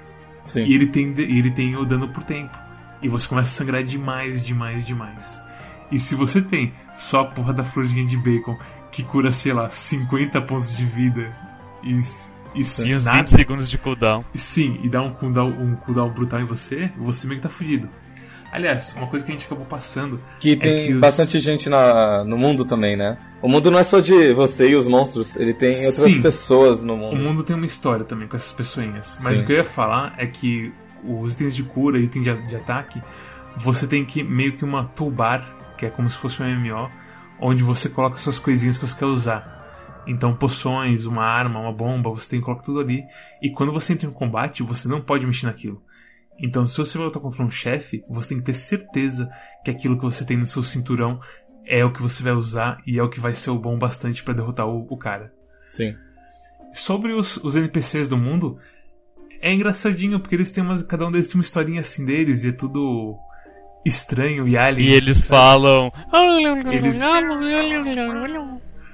Sim. 0.45 0.63
E 0.63 0.73
ele 0.73 0.87
tem, 0.87 1.13
e 1.17 1.39
ele 1.39 1.51
tem 1.51 1.75
o 1.75 1.85
dano 1.85 2.09
por 2.09 2.23
tempo. 2.23 2.57
E 3.01 3.07
você 3.07 3.27
começa 3.27 3.49
a 3.49 3.53
sangrar 3.53 3.83
demais, 3.83 4.45
demais, 4.45 4.85
demais. 4.85 5.41
E 5.91 5.99
se 5.99 6.15
você 6.15 6.41
tem 6.41 6.73
só 6.95 7.21
a 7.21 7.25
porra 7.25 7.53
da 7.53 7.63
florzinha 7.63 8.05
de 8.05 8.17
bacon 8.17 8.57
que 8.91 9.03
cura, 9.03 9.31
sei 9.31 9.53
lá, 9.53 9.69
50 9.69 10.41
pontos 10.43 10.75
de 10.75 10.85
vida 10.85 11.35
e, 11.83 11.91
e 12.55 12.59
E 12.59 12.95
uns 12.95 13.05
nada, 13.05 13.17
20 13.19 13.27
segundos 13.29 13.69
de 13.69 13.77
cooldown. 13.77 14.23
Sim, 14.33 14.79
e 14.83 14.89
dá 14.89 15.01
um 15.01 15.11
cooldown, 15.13 15.49
um 15.49 15.75
cooldown 15.75 16.09
brutal 16.11 16.39
em 16.41 16.45
você, 16.45 16.91
você 16.97 17.27
meio 17.27 17.39
que 17.39 17.43
tá 17.47 17.49
fudido. 17.53 17.89
Aliás, 18.51 18.93
uma 18.97 19.07
coisa 19.07 19.25
que 19.25 19.31
a 19.31 19.35
gente 19.35 19.45
acabou 19.45 19.65
passando. 19.65 20.19
Que 20.41 20.53
é 20.53 20.55
tem 20.57 20.75
que 20.87 20.93
os- 20.93 20.99
bastante 20.99 21.39
gente 21.39 21.69
na, 21.69 22.23
no 22.25 22.37
mundo 22.37 22.65
também, 22.65 22.97
né? 22.97 23.17
O 23.41 23.47
mundo 23.47 23.71
não 23.71 23.79
é 23.79 23.83
só 23.83 24.01
de 24.01 24.33
você 24.33 24.69
e 24.69 24.75
os 24.75 24.85
monstros, 24.85 25.35
ele 25.37 25.53
tem 25.53 25.69
outras 25.69 25.95
Sim. 25.95 26.21
pessoas 26.21 26.83
no 26.83 26.93
O 26.93 26.97
mundo. 26.97 27.15
mundo 27.23 27.43
tem 27.43 27.55
uma 27.55 27.65
história 27.65 28.03
também 28.03 28.27
com 28.27 28.35
essas 28.35 28.51
pessoinhas. 28.51 29.17
Mas 29.21 29.37
Sim. 29.37 29.43
o 29.43 29.47
que 29.47 29.53
eu 29.53 29.57
ia 29.57 29.63
falar 29.63 30.13
é 30.17 30.27
que 30.27 30.71
os 31.03 31.33
itens 31.33 31.55
de 31.55 31.63
cura 31.63 31.97
e 31.97 32.03
item 32.03 32.21
de, 32.21 32.33
de 32.47 32.55
ataque, 32.57 33.01
você 33.57 33.87
tem 33.87 34.03
que 34.03 34.21
meio 34.21 34.51
que 34.53 34.65
uma 34.65 34.83
toolbar, 34.83 35.43
que 35.77 35.85
é 35.85 35.89
como 35.89 36.09
se 36.09 36.17
fosse 36.17 36.41
um 36.41 36.45
MMO, 36.45 36.89
onde 37.39 37.63
você 37.63 37.89
coloca 37.89 38.17
suas 38.17 38.37
coisinhas 38.39 38.77
que 38.77 38.85
você 38.87 38.97
quer 38.97 39.05
usar. 39.05 39.59
Então, 40.07 40.35
poções, 40.35 41.05
uma 41.05 41.23
arma, 41.23 41.59
uma 41.59 41.71
bomba, 41.73 42.09
você 42.09 42.29
tem 42.31 42.39
que 42.39 42.45
colocar 42.45 42.63
tudo 42.63 42.79
ali. 42.79 43.03
E 43.41 43.51
quando 43.51 43.71
você 43.71 43.93
entra 43.93 44.09
em 44.09 44.13
combate, 44.13 44.63
você 44.63 44.87
não 44.87 45.01
pode 45.01 45.25
mexer 45.25 45.45
naquilo. 45.45 45.83
Então, 46.39 46.65
se 46.65 46.77
você 46.77 46.97
vai 46.97 47.05
lutar 47.05 47.21
contra 47.21 47.43
um 47.43 47.49
chefe, 47.51 48.03
você 48.09 48.29
tem 48.29 48.39
que 48.39 48.45
ter 48.45 48.55
certeza 48.55 49.29
que 49.63 49.69
aquilo 49.69 49.95
que 49.97 50.03
você 50.03 50.25
tem 50.25 50.37
no 50.37 50.45
seu 50.45 50.63
cinturão 50.63 51.19
é 51.65 51.85
o 51.85 51.91
que 51.93 52.01
você 52.01 52.23
vai 52.23 52.33
usar 52.33 52.81
e 52.85 52.97
é 52.97 53.03
o 53.03 53.09
que 53.09 53.19
vai 53.19 53.33
ser 53.33 53.51
o 53.51 53.59
bom 53.59 53.77
bastante 53.77 54.23
pra 54.23 54.33
derrotar 54.33 54.65
o- 54.67 54.87
o 54.89 54.97
cara. 54.97 55.31
Sim. 55.69 55.93
Sobre 56.73 57.13
os, 57.13 57.37
os 57.37 57.55
NPCs 57.55 58.07
do 58.09 58.17
mundo, 58.17 58.57
é 59.39 59.53
engraçadinho, 59.53 60.19
porque 60.19 60.33
eles 60.35 60.51
têm 60.51 60.63
umas, 60.63 60.81
cada 60.81 61.05
um 61.05 61.11
deles 61.11 61.27
tem 61.27 61.35
uma 61.37 61.43
historinha 61.43 61.81
assim 61.81 62.05
deles, 62.05 62.43
e 62.43 62.49
é 62.49 62.51
tudo 62.51 63.17
estranho 63.85 64.47
e 64.47 64.57
alien. 64.57 64.89
E 64.89 64.93
eles 64.93 65.17
sabe? 65.17 65.29
falam. 65.29 65.91
Eles- 66.71 67.01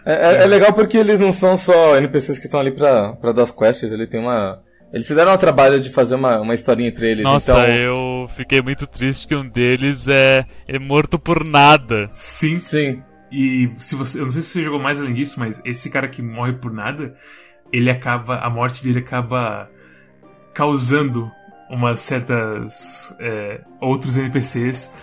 É, 0.06 0.13
é- 0.13 0.44
é 0.44 0.46
legal 0.46 0.72
porque 0.74 0.98
eles 0.98 1.20
não 1.20 1.34
são 1.34 1.58
só 1.58 1.98
NPCs 1.98 2.39
que 2.39 2.46
estão 2.46 2.60
ali 2.60 2.72
pra, 2.72 3.13
pra 3.13 3.32
dar 3.34 3.44
as 3.44 3.51
quests, 3.51 3.91
ele 3.91 4.08
tem 4.08 4.20
uma. 4.22 4.60
Eles 4.94 5.06
se 5.06 5.13
deram 5.13 5.32
ao 5.32 5.38
trabalho 5.38 5.82
de 5.82 5.89
fazer 5.91 6.15
uma, 6.15 6.39
uma 6.39 6.53
historinha 6.53 6.88
entre 6.88 7.12
eles. 7.12 7.24
Nossa, 7.25 7.51
então, 7.51 7.65
eu 7.67 8.27
fiquei 8.29 8.62
muito 8.62 8.88
triste 8.88 9.27
que 9.27 9.36
um 9.36 9.46
deles 9.48 10.08
é, 10.08 10.46
é 10.65 10.79
morto 10.79 11.20
por 11.20 11.44
nada. 11.44 12.08
Sim, 12.13 12.62
Sim. 12.62 13.03
e 13.29 13.70
se 13.77 13.96
você. 13.96 14.20
Eu 14.20 14.24
não 14.24 14.29
sei 14.32 14.41
se 14.41 14.50
você 14.51 14.63
jogou 14.63 14.79
mais 14.79 15.01
além 15.01 15.12
disso, 15.13 15.38
mas 15.38 15.62
esse 15.65 15.89
cara 15.89 16.08
que 16.08 16.22
morre 16.22 16.53
por 16.53 16.72
nada, 16.72 17.13
ele 17.74 17.89
acaba. 17.89 18.38
A 18.38 18.50
morte 18.50 18.82
dele 18.82 19.00
acaba 19.00 19.70
causando 20.53 21.29
umas 21.70 22.00
certas. 22.00 23.16
é, 23.20 23.62
outros 23.82 24.18
NPCs 24.18 24.94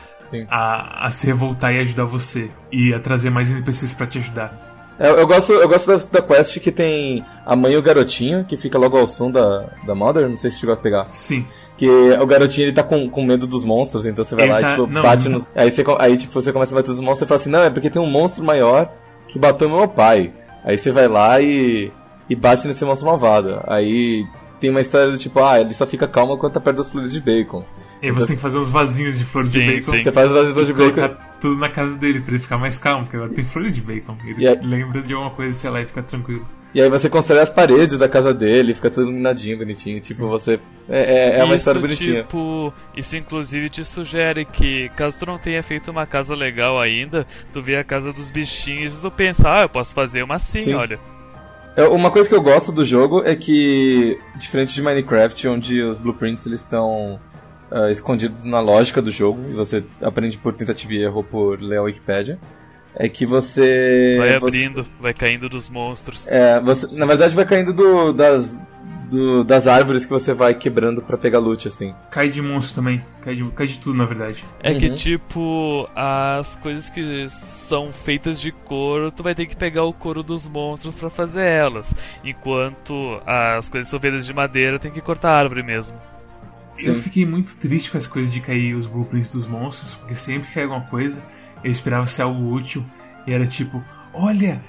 a, 0.48 1.06
a 1.06 1.10
se 1.10 1.26
revoltar 1.26 1.74
e 1.74 1.78
ajudar 1.80 2.04
você. 2.04 2.50
E 2.72 2.92
a 2.92 2.98
trazer 2.98 3.30
mais 3.30 3.50
NPCs 3.50 3.94
pra 3.94 4.06
te 4.06 4.18
ajudar. 4.18 4.62
Eu, 4.98 5.16
eu 5.16 5.26
gosto, 5.26 5.52
eu 5.52 5.68
gosto 5.68 5.86
da, 5.86 6.20
da 6.20 6.22
quest 6.22 6.58
que 6.60 6.70
tem 6.70 7.24
a 7.44 7.56
mãe 7.56 7.72
e 7.72 7.76
o 7.76 7.82
garotinho, 7.82 8.44
que 8.44 8.56
fica 8.56 8.78
logo 8.78 8.96
ao 8.96 9.06
som 9.06 9.30
da, 9.30 9.68
da 9.86 9.94
Mother, 9.94 10.28
não 10.28 10.36
sei 10.36 10.50
se 10.50 10.60
chegou 10.60 10.74
a 10.74 10.78
pegar. 10.78 11.04
Sim. 11.10 11.44
Que 11.76 11.90
o 11.90 12.26
garotinho 12.26 12.66
ele 12.66 12.72
tá 12.72 12.84
com, 12.84 13.10
com 13.10 13.24
medo 13.24 13.48
dos 13.48 13.64
monstros, 13.64 14.06
então 14.06 14.24
você 14.24 14.36
vai 14.36 14.44
Ele 14.44 14.52
lá 14.52 14.60
tá- 14.60 14.68
e 14.68 14.70
tipo, 14.76 14.86
não, 14.86 15.02
bate 15.02 15.26
ele 15.26 15.34
nos. 15.34 15.50
Aí, 15.56 15.70
você, 15.70 15.84
aí 15.98 16.16
tipo, 16.16 16.32
você 16.32 16.52
começa 16.52 16.72
a 16.72 16.76
bater 16.76 16.90
nos 16.90 17.00
monstros 17.00 17.22
e 17.22 17.28
fala 17.28 17.40
assim, 17.40 17.50
não, 17.50 17.62
é 17.64 17.70
porque 17.70 17.90
tem 17.90 18.00
um 18.00 18.08
monstro 18.10 18.44
maior 18.44 18.88
que 19.26 19.38
bateu 19.38 19.68
meu 19.68 19.88
pai. 19.88 20.32
Aí 20.64 20.78
você 20.78 20.92
vai 20.92 21.08
lá 21.08 21.40
e. 21.40 21.90
e 22.30 22.36
bate 22.36 22.68
nesse 22.68 22.84
monstro 22.84 23.08
malvado. 23.08 23.60
Aí 23.66 24.24
tem 24.64 24.70
uma 24.70 24.80
história 24.80 25.12
do 25.12 25.18
tipo, 25.18 25.42
ah, 25.44 25.60
ele 25.60 25.74
só 25.74 25.86
fica 25.86 26.08
calmo 26.08 26.38
quando 26.38 26.54
tá 26.54 26.60
perto 26.60 26.78
das 26.78 26.90
flores 26.90 27.12
de 27.12 27.20
bacon. 27.20 27.62
E 28.00 28.06
aí 28.06 28.12
você 28.12 28.28
tem 28.28 28.36
que 28.36 28.40
fazer 28.42 28.58
uns 28.58 28.70
vasinhos 28.70 29.18
de 29.18 29.24
flores 29.26 29.52
de 29.52 29.60
Sim, 29.60 29.66
bacon. 29.66 29.80
sim. 29.82 30.02
Você 30.02 30.10
faz 30.12 30.32
as 30.32 30.52
flores 30.52 30.68
e 30.70 30.72
de 30.72 30.72
bacon. 30.72 30.94
colocar 30.94 31.36
tudo 31.38 31.60
na 31.60 31.68
casa 31.68 31.98
dele 31.98 32.20
pra 32.20 32.30
ele 32.32 32.38
ficar 32.42 32.56
mais 32.56 32.78
calmo, 32.78 33.02
porque 33.04 33.16
agora 33.16 33.30
tem 33.32 33.44
flores 33.44 33.74
de 33.74 33.82
bacon. 33.82 34.16
Ele 34.26 34.42
E 34.42 34.48
aí- 34.48 34.58
lembra 34.62 35.02
de 35.02 35.12
alguma 35.12 35.30
coisa, 35.32 35.52
sei 35.52 35.68
lá, 35.68 35.82
e 35.82 35.86
fica 35.86 36.02
tranquilo. 36.02 36.46
E 36.74 36.80
aí 36.80 36.88
você 36.88 37.08
constrói 37.10 37.40
as 37.40 37.50
paredes 37.50 37.98
da 37.98 38.08
casa 38.08 38.32
dele, 38.34 38.74
fica 38.74 38.90
tudo 38.90 39.02
iluminadinho, 39.02 39.58
bonitinho. 39.58 40.00
Tipo, 40.00 40.26
você. 40.28 40.58
É, 40.88 41.36
é, 41.36 41.40
é 41.40 41.44
uma 41.44 41.54
isso, 41.54 41.56
história 41.68 41.80
bonitinha. 41.82 42.22
Tipo, 42.22 42.72
isso 42.96 43.16
inclusive 43.16 43.68
te 43.68 43.84
sugere 43.84 44.44
que, 44.46 44.88
caso 44.96 45.18
tu 45.18 45.26
não 45.26 45.38
tenha 45.38 45.62
feito 45.62 45.90
uma 45.90 46.06
casa 46.06 46.34
legal 46.34 46.80
ainda, 46.80 47.26
tu 47.52 47.60
vê 47.62 47.76
a 47.76 47.84
casa 47.84 48.12
dos 48.14 48.30
bichinhos 48.30 48.98
e 48.98 49.02
tu 49.02 49.10
pensa, 49.10 49.50
ah, 49.54 49.62
eu 49.62 49.68
posso 49.68 49.94
fazer 49.94 50.22
uma 50.24 50.34
assim, 50.36 50.62
Sim. 50.62 50.74
olha. 50.74 50.98
Uma 51.76 52.10
coisa 52.10 52.28
que 52.28 52.34
eu 52.34 52.42
gosto 52.42 52.70
do 52.70 52.84
jogo 52.84 53.22
é 53.24 53.34
que, 53.34 54.18
diferente 54.36 54.74
de 54.74 54.82
Minecraft, 54.82 55.48
onde 55.48 55.82
os 55.82 55.98
blueprints 55.98 56.46
eles 56.46 56.60
estão 56.60 57.18
ah, 57.70 57.90
escondidos 57.90 58.44
na 58.44 58.60
lógica 58.60 59.02
do 59.02 59.10
jogo, 59.10 59.40
e 59.50 59.54
você 59.54 59.82
aprende 60.00 60.38
por 60.38 60.52
tentativa 60.54 60.92
e 60.92 61.02
erro 61.02 61.24
por 61.24 61.60
ler 61.60 61.78
a 61.78 61.82
Wikipedia, 61.82 62.38
é 62.94 63.08
que 63.08 63.26
você. 63.26 64.14
Vai 64.18 64.38
você- 64.38 64.46
abrindo, 64.46 64.86
vai 65.00 65.12
caindo 65.12 65.48
dos 65.48 65.68
monstros. 65.68 66.28
É, 66.28 66.60
você, 66.60 66.96
na 66.98 67.06
verdade 67.06 67.34
vai 67.34 67.44
caindo 67.44 67.72
do, 67.72 68.12
das, 68.12 68.56
do- 69.10 69.44
das 69.44 69.66
árvores 69.66 70.04
que 70.04 70.10
você 70.10 70.32
vai 70.34 70.54
quebrando 70.54 71.00
pra 71.02 71.16
pegar 71.16 71.38
loot, 71.38 71.68
assim. 71.68 71.94
Cai 72.10 72.28
de 72.28 72.40
monstro 72.42 72.76
também. 72.76 73.02
Cai 73.22 73.34
de, 73.34 73.44
cai 73.50 73.66
de 73.66 73.78
tudo, 73.78 73.96
na 73.96 74.04
verdade. 74.04 74.44
É 74.60 74.74
que, 74.74 74.88
Uhum. 74.88 74.94
tipo, 74.94 75.88
as 75.94 76.56
coisas 76.56 76.90
que 76.90 77.26
são 77.28 77.90
feitas 77.92 78.40
de 78.40 78.50
couro, 78.52 79.10
tu 79.10 79.22
vai 79.22 79.34
ter 79.34 79.46
que 79.46 79.56
pegar 79.56 79.84
o 79.84 79.92
couro 79.92 80.22
dos 80.22 80.48
monstros 80.48 80.94
pra 80.94 81.10
fazer 81.10 81.44
elas. 81.46 81.94
Enquanto 82.24 83.20
as 83.26 83.68
coisas 83.68 83.86
que 83.88 83.90
são 83.90 84.00
feitas 84.00 84.26
de 84.26 84.34
madeira, 84.34 84.78
tem 84.78 84.90
que 84.90 85.00
cortar 85.00 85.30
a 85.32 85.38
árvore 85.38 85.62
mesmo. 85.62 85.96
Eu 86.78 86.94
Sim. 86.96 87.02
fiquei 87.02 87.24
muito 87.24 87.56
triste 87.56 87.90
com 87.90 87.96
as 87.98 88.06
coisas 88.06 88.32
de 88.32 88.40
cair 88.40 88.74
os 88.74 88.86
blueprints 88.86 89.28
dos 89.28 89.46
monstros, 89.46 89.94
porque 89.94 90.14
sempre 90.14 90.48
que 90.48 90.54
cai 90.54 90.64
alguma 90.64 90.80
coisa, 90.82 91.22
eu 91.62 91.70
esperava 91.70 92.04
ser 92.06 92.22
algo 92.22 92.52
útil, 92.52 92.84
e 93.26 93.32
era 93.32 93.46
tipo, 93.46 93.82
olha, 94.12 94.60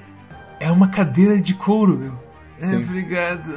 é 0.60 0.70
uma 0.72 0.88
cadeira 0.88 1.42
de 1.42 1.56
couro. 1.56 2.04
Eu, 2.04 2.25
Sim. 2.58 2.78
obrigado. 2.84 3.54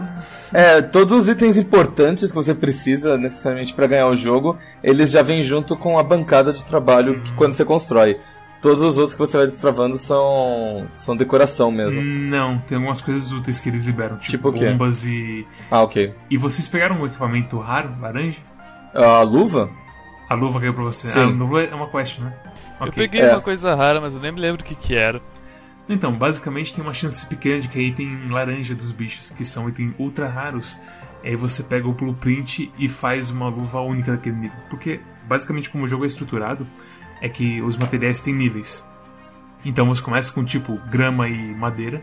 É, 0.53 0.83
todos 0.83 1.13
os 1.23 1.29
itens 1.29 1.57
importantes 1.57 2.29
que 2.29 2.35
você 2.35 2.55
precisa 2.55 3.17
necessariamente 3.17 3.73
pra 3.75 3.87
ganhar 3.87 4.07
o 4.09 4.17
jogo, 4.17 4.59
eles 4.83 5.11
já 5.11 5.23
vêm 5.23 5.43
junto 5.43 5.77
com 5.77 5.99
a 5.99 6.03
bancada 6.03 6.53
de 6.53 6.65
trabalho 6.65 7.23
que 7.23 7.33
quando 7.35 7.53
você 7.55 7.65
constrói. 7.65 8.19
Todos 8.61 8.83
os 8.83 8.99
outros 8.99 9.15
que 9.15 9.21
você 9.21 9.37
vai 9.37 9.47
destravando 9.47 9.97
são, 9.99 10.89
são 10.97 11.17
decoração 11.17 11.71
mesmo. 11.71 12.03
Não, 12.03 12.59
tem 12.59 12.75
algumas 12.77 13.01
coisas 13.01 13.31
úteis 13.31 13.61
que 13.61 13.69
eles 13.69 13.87
liberam, 13.87 14.17
tipo, 14.19 14.51
Tipo 14.51 14.53
bombas 14.53 15.05
e. 15.05 15.47
Ah, 15.71 15.83
ok. 15.83 16.13
E 16.29 16.37
vocês 16.37 16.67
pegaram 16.67 17.01
um 17.01 17.07
equipamento 17.07 17.57
raro, 17.61 17.91
laranja? 18.01 18.41
A 18.93 19.23
luva? 19.23 19.71
A 20.29 20.35
luva 20.35 20.59
caiu 20.59 20.75
pra 20.75 20.83
você. 20.83 21.09
Sim. 21.09 21.21
A 21.21 21.27
luva 21.27 21.63
é 21.63 21.73
uma 21.73 21.89
quest, 21.89 22.19
né? 22.19 22.33
Eu 22.81 22.87
Ok. 22.89 22.95
peguei 22.97 23.21
É. 23.21 23.31
uma 23.33 23.41
coisa 23.41 23.77
rara, 23.77 24.01
mas 24.01 24.15
eu 24.17 24.21
nem 24.21 24.33
me 24.33 24.41
lembro 24.41 24.61
o 24.61 24.65
que 24.65 24.75
que 24.75 24.97
era. 24.97 25.21
Então, 25.89 26.17
basicamente 26.17 26.75
tem 26.75 26.85
uma 26.85 26.93
chance 26.93 27.25
pequena 27.27 27.61
de 27.61 27.69
cair 27.69 27.87
item 27.89 28.29
laranja 28.29 28.75
dos 28.75 28.91
bichos, 28.93 29.31
que 29.31 29.45
são 29.45 29.69
itens 29.69 29.95
ultra 29.99 30.29
raros. 30.29 30.79
Aí 31.25 31.35
você 31.35 31.63
pega 31.63 31.89
o 31.89 31.93
blueprint 31.95 32.71
e 32.79 32.89
faz 32.89 33.31
uma 33.31 33.49
luva 33.49 33.81
única 33.81 34.13
daquele 34.13 34.37
nível. 34.37 34.59
Porque, 34.69 35.01
basicamente, 35.27 35.71
como 35.71 35.85
o 35.85 35.89
jogo 35.89 36.05
é 36.05 36.07
estruturado, 36.07 36.67
é 37.23 37.29
que 37.29 37.61
os 37.63 37.77
materiais 37.77 38.21
têm 38.21 38.35
níveis. 38.35 38.87
Então 39.65 39.87
você 39.87 40.01
começa 40.03 40.33
com 40.33 40.45
tipo 40.45 40.79
grama 40.91 41.29
e 41.29 41.55
madeira. 41.55 42.03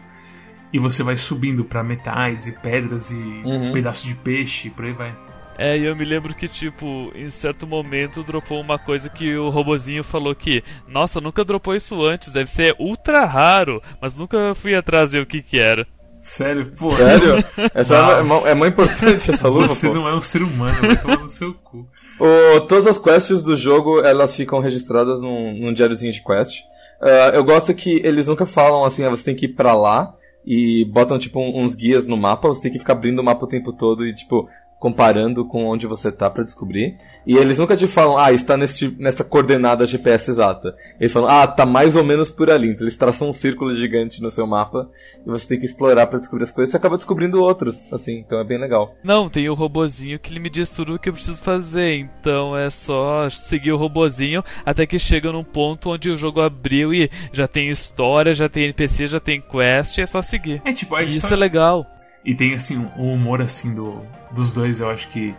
E 0.74 0.80
você 0.80 1.04
vai 1.04 1.16
subindo 1.16 1.64
pra 1.64 1.84
metais 1.84 2.48
e 2.48 2.52
pedras 2.52 3.12
e 3.12 3.16
Uhum. 3.16 3.72
pedaço 3.72 4.06
de 4.08 4.14
peixe, 4.16 4.70
por 4.70 4.84
aí 4.84 4.92
vai. 4.94 5.16
É, 5.58 5.78
e 5.78 5.86
eu 5.86 5.96
me 5.96 6.04
lembro 6.04 6.34
que, 6.36 6.48
tipo, 6.48 7.12
em 7.16 7.30
certo 7.30 7.66
momento 7.66 8.24
dropou 8.24 8.60
uma 8.60 8.78
coisa 8.78 9.10
que 9.10 9.36
o 9.38 9.50
robozinho 9.50 10.04
falou 10.04 10.36
que, 10.36 10.62
nossa, 10.88 11.22
nunca 11.22 11.46
dropou 11.46 11.74
isso 11.76 12.04
antes, 12.06 12.32
deve 12.32 12.52
ser 12.52 12.76
ultra 12.78 13.24
raro, 13.26 13.82
mas 14.02 14.18
nunca 14.18 14.54
fui 14.54 14.76
atrás 14.76 15.12
ver 15.14 15.22
o 15.22 15.26
que 15.26 15.42
que 15.42 15.58
era. 15.60 15.88
Sério? 16.20 16.74
Pô, 16.78 16.92
Sério? 16.92 17.36
Essa 17.74 17.96
é, 18.18 18.22
mó- 18.24 18.46
é 18.48 18.54
muito 18.56 18.74
importante 18.74 19.32
essa 19.32 19.48
luva, 19.48 19.68
você 19.68 19.88
pô. 19.88 19.94
não 19.94 20.10
é 20.10 20.14
um 20.16 20.20
ser 20.22 20.42
humano, 20.42 20.76
vai 20.82 20.98
tomar 20.98 21.20
no 21.20 21.28
seu 21.28 21.54
cu. 21.54 21.88
O- 22.20 22.62
todas 22.62 22.88
as 22.88 22.98
quests 23.00 23.44
do 23.44 23.56
jogo, 23.56 24.00
elas 24.02 24.36
ficam 24.36 24.60
registradas 24.60 25.22
num, 25.22 25.54
num 25.54 25.74
diáriozinho 25.74 26.12
de 26.12 26.24
quest. 26.24 26.62
Ah, 27.02 27.32
eu 27.34 27.44
gosto 27.44 27.74
que 27.76 28.02
eles 28.04 28.26
nunca 28.28 28.46
falam 28.46 28.84
assim, 28.84 29.06
ah, 29.06 29.10
você 29.10 29.24
tem 29.24 29.36
que 29.36 29.46
ir 29.46 29.54
pra 29.54 29.76
lá 29.76 30.14
e 30.46 30.84
botam 30.92 31.20
tipo 31.20 31.40
uns 31.40 31.76
guias 31.76 32.08
no 32.08 32.18
mapa, 32.18 32.48
você 32.48 32.62
tem 32.64 32.72
que 32.72 32.80
ficar 32.80 32.94
abrindo 32.94 33.20
o 33.20 33.24
mapa 33.24 33.46
o 33.46 33.50
tempo 33.50 33.72
todo 33.72 34.06
e 34.06 34.14
tipo 34.16 34.50
comparando 34.86 35.44
com 35.44 35.66
onde 35.66 35.88
você 35.88 36.12
tá 36.12 36.30
pra 36.30 36.44
descobrir. 36.44 36.96
E 37.26 37.36
eles 37.36 37.58
nunca 37.58 37.76
te 37.76 37.88
falam, 37.88 38.20
ah, 38.20 38.32
está 38.32 38.56
nesse, 38.56 38.96
nessa 39.00 39.24
coordenada 39.24 39.84
GPS 39.84 40.30
exata. 40.30 40.76
Eles 41.00 41.12
falam, 41.12 41.28
ah, 41.28 41.48
tá 41.48 41.66
mais 41.66 41.96
ou 41.96 42.04
menos 42.04 42.30
por 42.30 42.52
ali. 42.52 42.70
Então 42.70 42.84
eles 42.84 42.96
traçam 42.96 43.28
um 43.28 43.34
círculo 43.34 43.72
gigante 43.72 44.22
no 44.22 44.30
seu 44.30 44.46
mapa 44.46 44.88
e 45.26 45.28
você 45.28 45.48
tem 45.48 45.60
que 45.60 45.66
explorar 45.66 46.06
pra 46.06 46.20
descobrir 46.20 46.44
as 46.44 46.52
coisas. 46.52 46.70
Você 46.70 46.78
acaba 46.78 46.98
descobrindo 46.98 47.42
outros, 47.42 47.76
assim, 47.92 48.20
então 48.20 48.40
é 48.40 48.44
bem 48.44 48.60
legal. 48.60 48.94
Não, 49.04 49.28
tem 49.28 49.50
o 49.50 49.56
robozinho 49.56 50.20
que 50.20 50.32
ele 50.32 50.40
me 50.40 50.52
diz 50.52 50.70
tudo 50.70 50.94
o 50.94 51.00
que 51.00 51.10
eu 51.10 51.14
preciso 51.14 51.42
fazer, 51.42 51.96
então 51.96 52.56
é 52.56 52.70
só 52.70 53.28
seguir 53.28 53.72
o 53.72 53.78
robozinho 53.78 54.44
até 54.64 54.86
que 54.86 55.00
chega 55.00 55.32
num 55.32 55.44
ponto 55.44 55.90
onde 55.90 56.12
o 56.12 56.16
jogo 56.16 56.42
abriu 56.42 56.94
e 56.94 57.10
já 57.34 57.48
tem 57.48 57.70
história, 57.70 58.36
já 58.36 58.48
tem 58.48 58.66
NPC, 58.66 59.08
já 59.08 59.20
tem 59.20 59.42
quest, 59.42 59.98
é 59.98 60.06
só 60.06 60.22
seguir. 60.22 60.62
É 60.64 60.72
tipo, 60.72 60.94
a 60.94 61.02
isso 61.02 61.34
é 61.34 61.36
legal. 61.36 61.88
E 62.26 62.34
tem 62.34 62.54
assim, 62.54 62.88
o 62.98 63.14
humor 63.14 63.42
assim 63.42 63.74
do, 63.74 64.02
dos 64.32 64.52
dois, 64.52 64.80
eu 64.80 64.90
acho 64.90 65.08
que 65.10 65.36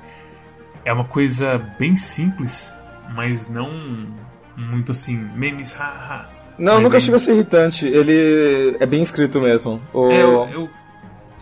é 0.84 0.92
uma 0.92 1.04
coisa 1.04 1.58
bem 1.78 1.96
simples, 1.96 2.72
mas 3.14 3.48
não 3.50 4.06
muito 4.56 4.92
assim, 4.92 5.16
memes, 5.34 5.74
haha. 5.74 6.26
Não, 6.58 6.74
Mas 6.76 6.84
nunca 6.84 6.96
é 6.96 7.00
chega 7.00 7.16
a 7.16 7.18
isso. 7.18 7.26
ser 7.26 7.34
irritante. 7.34 7.86
Ele 7.86 8.76
é 8.80 8.86
bem 8.86 9.02
escrito 9.02 9.38
mesmo. 9.40 9.78
O... 9.92 10.08
É, 10.10 10.22
eu, 10.22 10.48
eu. 10.50 10.70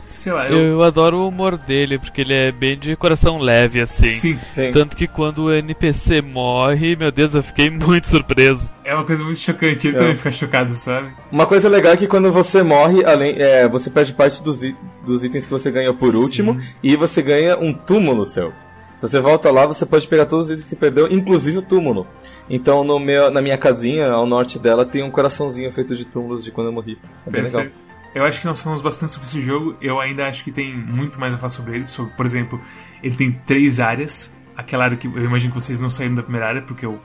Sei 0.08 0.32
lá, 0.32 0.48
eu. 0.48 0.58
Eu 0.58 0.82
adoro 0.82 1.18
o 1.18 1.28
humor 1.28 1.56
dele, 1.56 1.98
porque 2.00 2.22
ele 2.22 2.34
é 2.34 2.50
bem 2.50 2.76
de 2.76 2.96
coração 2.96 3.38
leve, 3.38 3.80
assim. 3.80 4.10
Sim, 4.10 4.38
Sim. 4.52 4.70
Tanto 4.72 4.96
que 4.96 5.06
quando 5.06 5.44
o 5.44 5.52
NPC 5.52 6.20
morre, 6.20 6.96
meu 6.96 7.12
Deus, 7.12 7.32
eu 7.34 7.44
fiquei 7.44 7.70
muito 7.70 8.08
surpreso. 8.08 8.68
é 8.84 8.92
uma 8.92 9.04
coisa 9.04 9.22
muito 9.22 9.38
chocante, 9.38 9.86
ele 9.86 9.96
É. 9.96 9.98
também 10.00 10.16
fica 10.16 10.30
chocado, 10.32 10.72
sabe? 10.72 11.12
Uma 11.30 11.46
coisa 11.46 11.68
legal 11.68 11.92
é 11.92 11.96
que 11.96 12.08
quando 12.08 12.32
você 12.32 12.62
morre, 12.64 13.04
além, 13.04 13.36
é, 13.40 13.68
você 13.68 13.88
perde 13.90 14.12
parte 14.14 14.42
dos, 14.42 14.58
dos 15.04 15.22
itens 15.22 15.44
que 15.44 15.50
você 15.50 15.70
ganhou 15.70 15.94
por 15.94 16.12
Sim. 16.12 16.18
último 16.18 16.60
e 16.82 16.96
você 16.96 17.22
ganha 17.22 17.58
um 17.58 17.72
túmulo 17.72 18.24
seu. 18.24 18.52
Se 18.96 19.02
você 19.02 19.20
volta 19.20 19.50
lá, 19.50 19.66
você 19.66 19.84
pode 19.84 20.08
pegar 20.08 20.26
todos 20.26 20.46
os 20.46 20.52
itens 20.52 20.64
que 20.64 20.70
você 20.70 20.76
perdeu, 20.76 21.06
inclusive 21.12 21.58
o 21.58 21.62
túmulo. 21.62 22.06
Então 22.48 22.84
no 22.84 22.98
meu, 22.98 23.30
na 23.30 23.40
minha 23.40 23.58
casinha, 23.58 24.10
ao 24.10 24.26
norte 24.26 24.58
dela, 24.58 24.84
tem 24.84 25.02
um 25.02 25.10
coraçãozinho 25.10 25.70
feito 25.72 25.94
de 25.94 26.04
túmulos 26.04 26.44
de 26.44 26.50
quando 26.50 26.68
eu 26.68 26.72
morri. 26.72 26.98
É 27.26 27.30
bem 27.30 27.42
legal. 27.42 27.66
Eu 28.14 28.24
acho 28.24 28.40
que 28.40 28.46
nós 28.46 28.62
falamos 28.62 28.80
bastante 28.80 29.12
sobre 29.12 29.26
esse 29.26 29.40
jogo. 29.40 29.76
Eu 29.82 29.98
ainda 29.98 30.28
acho 30.28 30.44
que 30.44 30.52
tem 30.52 30.72
muito 30.72 31.18
mais 31.18 31.34
a 31.34 31.36
falar 31.36 31.48
sobre 31.48 31.74
ele. 31.74 31.88
Sobre, 31.88 32.12
por 32.14 32.24
exemplo, 32.24 32.60
ele 33.02 33.16
tem 33.16 33.32
três 33.44 33.80
áreas. 33.80 34.34
Aquela 34.56 34.84
área 34.84 34.96
que 34.96 35.08
eu 35.08 35.24
imagino 35.24 35.52
que 35.52 35.60
vocês 35.60 35.80
não 35.80 35.90
saíram 35.90 36.14
da 36.14 36.22
primeira 36.22 36.46
área, 36.46 36.62
porque 36.62 36.86
eu, 36.86 37.00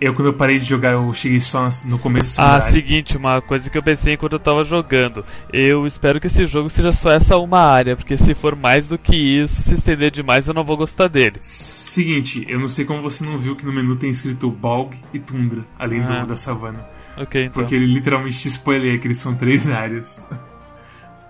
eu 0.00 0.14
quando 0.14 0.26
eu 0.28 0.34
parei 0.34 0.58
de 0.58 0.64
jogar, 0.64 0.92
eu 0.92 1.12
cheguei 1.12 1.40
só 1.40 1.68
no 1.86 1.98
começo 1.98 2.40
Ah, 2.40 2.60
seguinte, 2.60 3.16
uma 3.16 3.40
coisa 3.42 3.68
que 3.68 3.76
eu 3.76 3.82
pensei 3.82 4.14
enquanto 4.14 4.34
eu 4.34 4.38
tava 4.38 4.62
jogando. 4.64 5.24
Eu 5.52 5.86
espero 5.86 6.20
que 6.20 6.26
esse 6.28 6.46
jogo 6.46 6.68
seja 6.68 6.92
só 6.92 7.10
essa 7.10 7.36
uma 7.36 7.58
área, 7.60 7.96
porque 7.96 8.16
se 8.16 8.32
for 8.34 8.54
mais 8.54 8.86
do 8.88 8.96
que 8.96 9.16
isso, 9.16 9.62
se 9.62 9.74
estender 9.74 10.10
demais, 10.10 10.46
eu 10.46 10.54
não 10.54 10.62
vou 10.64 10.76
gostar 10.76 11.08
dele. 11.08 11.36
Seguinte, 11.40 12.44
eu 12.48 12.60
não 12.60 12.68
sei 12.68 12.84
como 12.84 13.02
você 13.02 13.24
não 13.24 13.36
viu 13.38 13.56
que 13.56 13.66
no 13.66 13.72
menu 13.72 13.96
tem 13.96 14.10
escrito 14.10 14.50
Balg 14.50 14.94
e 15.12 15.18
Tundra, 15.18 15.64
além 15.78 16.02
Ah. 16.02 16.20
do, 16.22 16.28
da 16.28 16.36
savana. 16.36 16.86
Ok, 17.16 17.44
então. 17.46 17.62
Porque 17.62 17.74
ele 17.74 17.86
literalmente 17.86 18.38
te 18.38 18.48
spoileia 18.48 18.96
que 18.98 19.06
eles 19.06 19.18
são 19.18 19.34
três 19.34 19.68
áreas. 19.70 20.28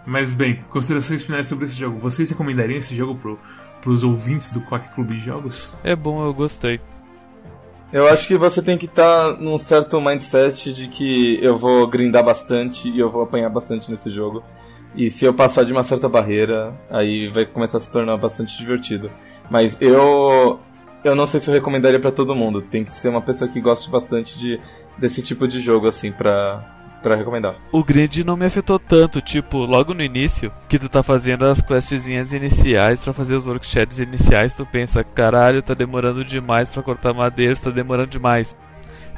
Mas 0.07 0.33
bem, 0.33 0.61
considerações 0.71 1.23
finais 1.23 1.47
sobre 1.47 1.65
esse 1.67 1.79
jogo. 1.79 1.99
Vocês 1.99 2.31
recomendariam 2.31 2.79
esse 2.79 2.97
jogo 2.97 3.15
pro, 3.17 3.39
pros 3.83 4.03
ouvintes 4.03 4.53
do 4.53 4.61
Quack 4.63 4.95
Clube 4.95 5.15
de 5.15 5.21
Jogos? 5.21 5.73
É 5.85 5.95
bom, 5.95 6.25
eu 6.25 6.33
gostei. 6.33 6.81
Eu 7.91 8.07
acho 8.07 8.27
que 8.27 8.37
você 8.37 8.61
tem 8.61 8.77
que 8.77 8.85
estar 8.85 9.39
num 9.41 9.57
certo 9.57 9.99
mindset 10.01 10.75
de 10.75 10.89
que 10.89 11.39
eu 11.43 11.57
vou 11.57 11.87
grindar 11.89 12.23
bastante 12.23 12.89
e 12.89 12.99
eu 12.99 13.11
vou 13.11 13.23
apanhar 13.23 13.49
bastante 13.49 13.91
nesse 13.91 14.11
jogo. 14.11 14.43
E 14.95 15.09
se 15.11 15.25
eu 15.25 15.33
passar 15.33 15.65
de 15.65 15.73
uma 15.73 15.83
certa 15.83 16.09
barreira, 16.09 16.75
aí 16.91 17.29
vai 17.29 17.47
começar 17.47 17.79
a 17.79 17.81
se 17.81 17.91
tornar 17.91 18.17
bastante 18.19 18.59
divertido. 18.59 19.11
Mas 19.51 19.77
eu 19.81 20.61
eu 21.03 21.15
não 21.15 21.25
sei 21.25 21.41
se 21.41 21.49
eu 21.49 21.55
recomendaria 21.55 22.01
pra 22.01 22.13
todo 22.13 22.35
mundo. 22.35 22.61
Tem 22.61 22.85
que 22.85 22.91
ser 22.91 23.09
uma 23.09 23.23
pessoa 23.23 23.51
que 23.51 23.61
goste 23.61 23.91
bastante 23.91 24.39
de 24.39 24.61
desse 24.99 25.23
tipo 25.23 25.47
de 25.49 25.61
jogo 25.61 25.87
assim 25.87 26.13
pra 26.13 26.78
para 27.03 27.17
recomendar. 27.17 27.57
O 27.73 27.83
grid 27.83 28.25
não 28.25 28.37
me 28.37 28.47
afetou 28.47 28.79
tanto, 28.79 29.21
tipo, 29.21 29.59
logo 29.59 29.95
no 29.95 30.03
início, 30.03 30.53
que 30.69 30.79
tu 30.79 30.89
tá 30.89 31.03
fazendo 31.03 31.45
as 31.45 31.61
questzinhas 31.61 32.33
iniciais 32.33 33.01
pra 33.01 33.13
fazer 33.13 33.35
os 33.35 33.47
workshops 33.47 33.99
iniciais, 33.99 34.55
tu 34.55 34.67
pensa, 34.67 35.03
caralho, 35.05 35.63
tá 35.63 35.75
demorando 35.75 36.25
demais 36.25 36.71
pra 36.71 36.83
cortar 36.83 37.15
madeira, 37.15 37.57
tá 37.57 37.71
demorando 37.71 38.11
demais. 38.11 38.57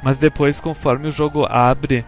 Mas 0.03 0.17
depois, 0.17 0.59
conforme 0.59 1.07
o 1.07 1.11
jogo 1.11 1.45
abre, 1.47 2.05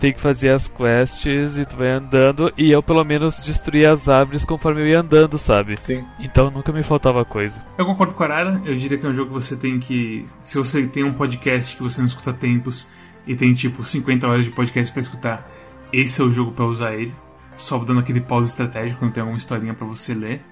tem 0.00 0.14
que 0.14 0.20
fazer 0.20 0.48
as 0.48 0.66
quests 0.66 1.58
e 1.58 1.66
tu 1.66 1.76
vai 1.76 1.90
andando, 1.90 2.50
e 2.56 2.72
eu 2.72 2.82
pelo 2.82 3.04
menos 3.04 3.44
destruía 3.44 3.92
as 3.92 4.08
árvores 4.08 4.46
conforme 4.46 4.80
eu 4.80 4.86
ia 4.86 5.00
andando, 5.00 5.36
sabe? 5.36 5.76
Sim. 5.78 6.04
Então 6.18 6.50
nunca 6.50 6.72
me 6.72 6.82
faltava 6.82 7.22
coisa. 7.22 7.62
Eu 7.76 7.84
concordo 7.84 8.14
com 8.14 8.22
a 8.22 8.26
Arara, 8.26 8.62
eu 8.64 8.74
diria 8.74 8.96
que 8.96 9.04
é 9.04 9.08
um 9.08 9.12
jogo 9.12 9.28
que 9.28 9.34
você 9.34 9.56
tem 9.56 9.78
que. 9.78 10.26
Se 10.40 10.56
você 10.56 10.86
tem 10.86 11.04
um 11.04 11.12
podcast 11.12 11.76
que 11.76 11.82
você 11.82 12.00
não 12.00 12.06
escuta 12.06 12.30
há 12.30 12.32
tempos 12.32 12.88
e 13.26 13.34
tem 13.36 13.54
tipo 13.54 13.84
50 13.84 14.26
horas 14.26 14.44
de 14.44 14.50
podcast 14.50 14.92
pra 14.92 15.02
escutar, 15.02 15.50
esse 15.92 16.20
é 16.20 16.24
o 16.24 16.30
jogo 16.30 16.52
pra 16.52 16.64
usar 16.64 16.94
ele. 16.94 17.14
só 17.56 17.78
dando 17.78 18.00
aquele 18.00 18.20
pause 18.20 18.48
estratégico 18.48 19.00
quando 19.00 19.12
tem 19.12 19.20
alguma 19.20 19.36
historinha 19.36 19.74
para 19.74 19.86
você 19.86 20.14
ler. 20.14 20.42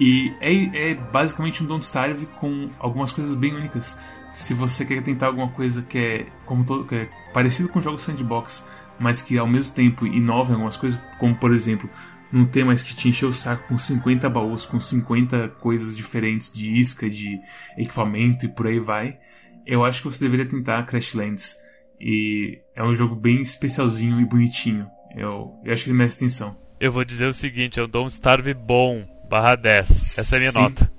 E 0.00 0.34
é, 0.40 0.90
é, 0.90 0.94
basicamente 0.94 1.62
um 1.62 1.66
Don't 1.66 1.84
Starve 1.84 2.26
com 2.40 2.68
algumas 2.80 3.12
coisas 3.12 3.34
bem 3.36 3.54
únicas. 3.54 3.98
Se 4.32 4.52
você 4.52 4.84
quer 4.84 5.02
tentar 5.02 5.26
alguma 5.28 5.48
coisa 5.48 5.82
que 5.82 5.98
é, 5.98 6.26
como 6.44 6.64
todo, 6.64 6.84
que 6.84 6.94
é 6.96 7.08
parecido 7.32 7.68
com 7.68 7.80
jogos 7.80 8.02
sandbox, 8.02 8.66
mas 8.98 9.22
que 9.22 9.38
ao 9.38 9.46
mesmo 9.46 9.74
tempo 9.76 10.06
inova 10.06 10.50
em 10.50 10.54
algumas 10.54 10.76
coisas, 10.76 11.00
como 11.20 11.36
por 11.36 11.52
exemplo, 11.52 11.88
não 12.32 12.44
ter 12.44 12.64
mais 12.64 12.82
que 12.82 12.96
te 12.96 13.08
encher 13.08 13.26
o 13.26 13.32
saco 13.32 13.68
com 13.68 13.78
50 13.78 14.28
baús, 14.28 14.66
com 14.66 14.80
50 14.80 15.50
coisas 15.60 15.96
diferentes 15.96 16.52
de 16.52 16.72
isca, 16.72 17.08
de 17.08 17.38
equipamento 17.78 18.46
e 18.46 18.48
por 18.48 18.66
aí 18.66 18.80
vai, 18.80 19.16
eu 19.64 19.84
acho 19.84 20.02
que 20.02 20.10
você 20.10 20.24
deveria 20.24 20.46
tentar 20.46 20.82
Crashlands. 20.84 21.56
E 22.00 22.58
é 22.74 22.82
um 22.82 22.94
jogo 22.94 23.14
bem 23.14 23.40
especialzinho 23.40 24.20
e 24.20 24.24
bonitinho. 24.24 24.86
Eu, 25.16 25.54
eu 25.64 25.72
acho 25.72 25.84
que 25.84 25.90
ele 25.90 25.98
merece 25.98 26.16
atenção. 26.16 26.56
Eu 26.80 26.90
vou 26.90 27.04
dizer 27.04 27.26
o 27.26 27.34
seguinte, 27.34 27.78
é 27.78 27.84
um 27.84 27.88
Don't 27.88 28.12
Starve 28.12 28.52
bom, 28.52 29.06
barra 29.28 29.54
10. 29.54 30.18
Essa 30.18 30.34
é 30.34 30.36
a 30.36 30.40
minha 30.40 30.52
Sim. 30.52 30.60
nota. 30.60 30.92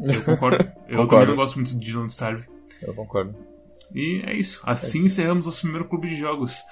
Eu 0.00 0.24
concordo. 0.24 0.64
Eu 0.88 0.96
concordo. 0.98 1.08
também 1.08 1.26
não 1.28 1.36
gosto 1.36 1.56
muito 1.56 1.78
de 1.78 1.92
Don't 1.92 2.10
Starve. 2.10 2.46
Eu 2.82 2.94
concordo. 2.94 3.34
E 3.94 4.22
é 4.26 4.34
isso. 4.34 4.60
Assim 4.64 5.02
é. 5.02 5.04
encerramos 5.04 5.46
nosso 5.46 5.62
primeiro 5.62 5.88
clube 5.88 6.08
de 6.08 6.16
jogos. 6.16 6.62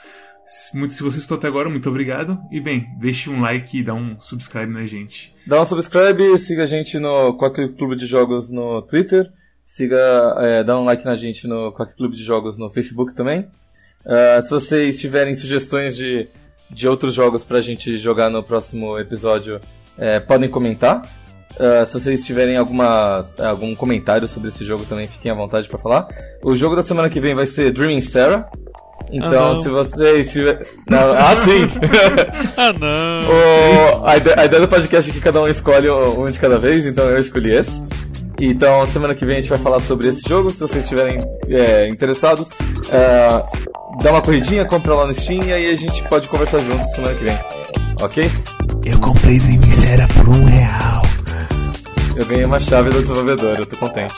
Muito, 0.74 0.92
se 0.92 1.02
você 1.02 1.18
estou 1.18 1.38
até 1.38 1.46
agora, 1.46 1.70
muito 1.70 1.88
obrigado. 1.88 2.38
E 2.50 2.60
bem, 2.60 2.86
deixe 2.98 3.30
um 3.30 3.40
like 3.40 3.78
e 3.78 3.82
dá 3.82 3.94
um 3.94 4.20
subscribe 4.20 4.72
na 4.72 4.84
gente. 4.84 5.32
Dá 5.46 5.62
um 5.62 5.64
subscribe, 5.64 6.36
siga 6.38 6.64
a 6.64 6.66
gente 6.66 6.98
no 6.98 7.36
Quack 7.38 7.74
Clube 7.76 7.96
de 7.96 8.06
Jogos 8.06 8.50
no 8.50 8.82
Twitter. 8.82 9.30
Siga, 9.64 10.34
é, 10.38 10.64
dá 10.64 10.78
um 10.78 10.84
like 10.84 11.04
na 11.04 11.14
gente 11.14 11.46
no 11.46 11.72
Quack 11.72 11.96
Clube 11.96 12.16
de 12.16 12.24
Jogos 12.24 12.58
no 12.58 12.70
Facebook 12.70 13.14
também. 13.14 13.48
Uh, 14.04 14.42
se 14.42 14.50
vocês 14.50 15.00
tiverem 15.00 15.34
sugestões 15.34 15.96
de, 15.96 16.28
de 16.70 16.88
outros 16.88 17.14
jogos 17.14 17.44
pra 17.44 17.60
gente 17.60 17.98
jogar 17.98 18.30
no 18.30 18.42
próximo 18.42 18.98
episódio, 18.98 19.60
é, 19.98 20.18
podem 20.20 20.48
comentar. 20.48 21.02
Uh, 21.52 21.84
se 21.86 21.92
vocês 21.92 22.24
tiverem 22.24 22.56
alguma, 22.56 23.24
algum 23.38 23.74
comentário 23.74 24.26
sobre 24.26 24.48
esse 24.48 24.64
jogo 24.64 24.84
também, 24.86 25.06
fiquem 25.06 25.30
à 25.30 25.34
vontade 25.34 25.68
para 25.68 25.78
falar. 25.78 26.08
O 26.44 26.56
jogo 26.56 26.74
da 26.74 26.82
semana 26.82 27.10
que 27.10 27.20
vem 27.20 27.34
vai 27.34 27.46
ser 27.46 27.72
Dreaming 27.72 28.00
Sarah. 28.00 28.48
Então, 29.10 29.58
ah, 29.58 29.62
se 29.62 29.68
vocês 29.68 30.32
tiverem. 30.32 30.66
Ah, 30.90 31.36
sim! 31.36 31.68
ah, 32.56 32.72
não! 32.72 34.00
O... 34.00 34.06
A, 34.06 34.16
ideia, 34.16 34.36
a, 34.40 34.44
ideia, 34.46 34.62
do 34.62 34.68
podcast 34.68 35.10
é 35.10 35.14
que 35.14 35.20
cada 35.20 35.42
um 35.42 35.48
escolhe 35.48 35.90
um 35.90 36.24
de 36.24 36.38
cada 36.38 36.58
vez, 36.58 36.86
então 36.86 37.04
eu 37.04 37.18
escolhi 37.18 37.52
esse. 37.52 37.82
Então, 38.40 38.84
semana 38.86 39.14
que 39.14 39.26
vem 39.26 39.36
a 39.36 39.40
gente 39.40 39.50
vai 39.50 39.58
falar 39.58 39.80
sobre 39.80 40.08
esse 40.08 40.26
jogo. 40.26 40.50
Se 40.50 40.58
vocês 40.58 40.84
estiverem 40.84 41.18
é, 41.48 41.86
interessados, 41.88 42.48
é, 42.90 43.28
dá 44.00 44.10
uma 44.10 44.22
corridinha, 44.22 44.64
compra 44.64 44.94
lá 44.94 45.06
no 45.06 45.14
Steam 45.14 45.44
e 45.44 45.52
aí 45.52 45.68
a 45.68 45.76
gente 45.76 46.02
pode 46.08 46.28
conversar 46.28 46.58
juntos 46.60 46.90
semana 46.94 47.14
que 47.14 47.24
vem. 47.24 47.38
Ok? 48.02 48.30
Eu 48.84 48.98
comprei 49.00 49.38
Dream 49.38 49.62
Será 49.70 50.06
por 50.08 50.28
um 50.28 50.44
real. 50.44 51.02
Eu 52.16 52.26
ganhei 52.26 52.44
uma 52.44 52.58
chave 52.58 52.90
do 52.90 53.00
desenvolvedor, 53.00 53.58
eu 53.58 53.66
tô 53.66 53.76
contente. 53.76 54.14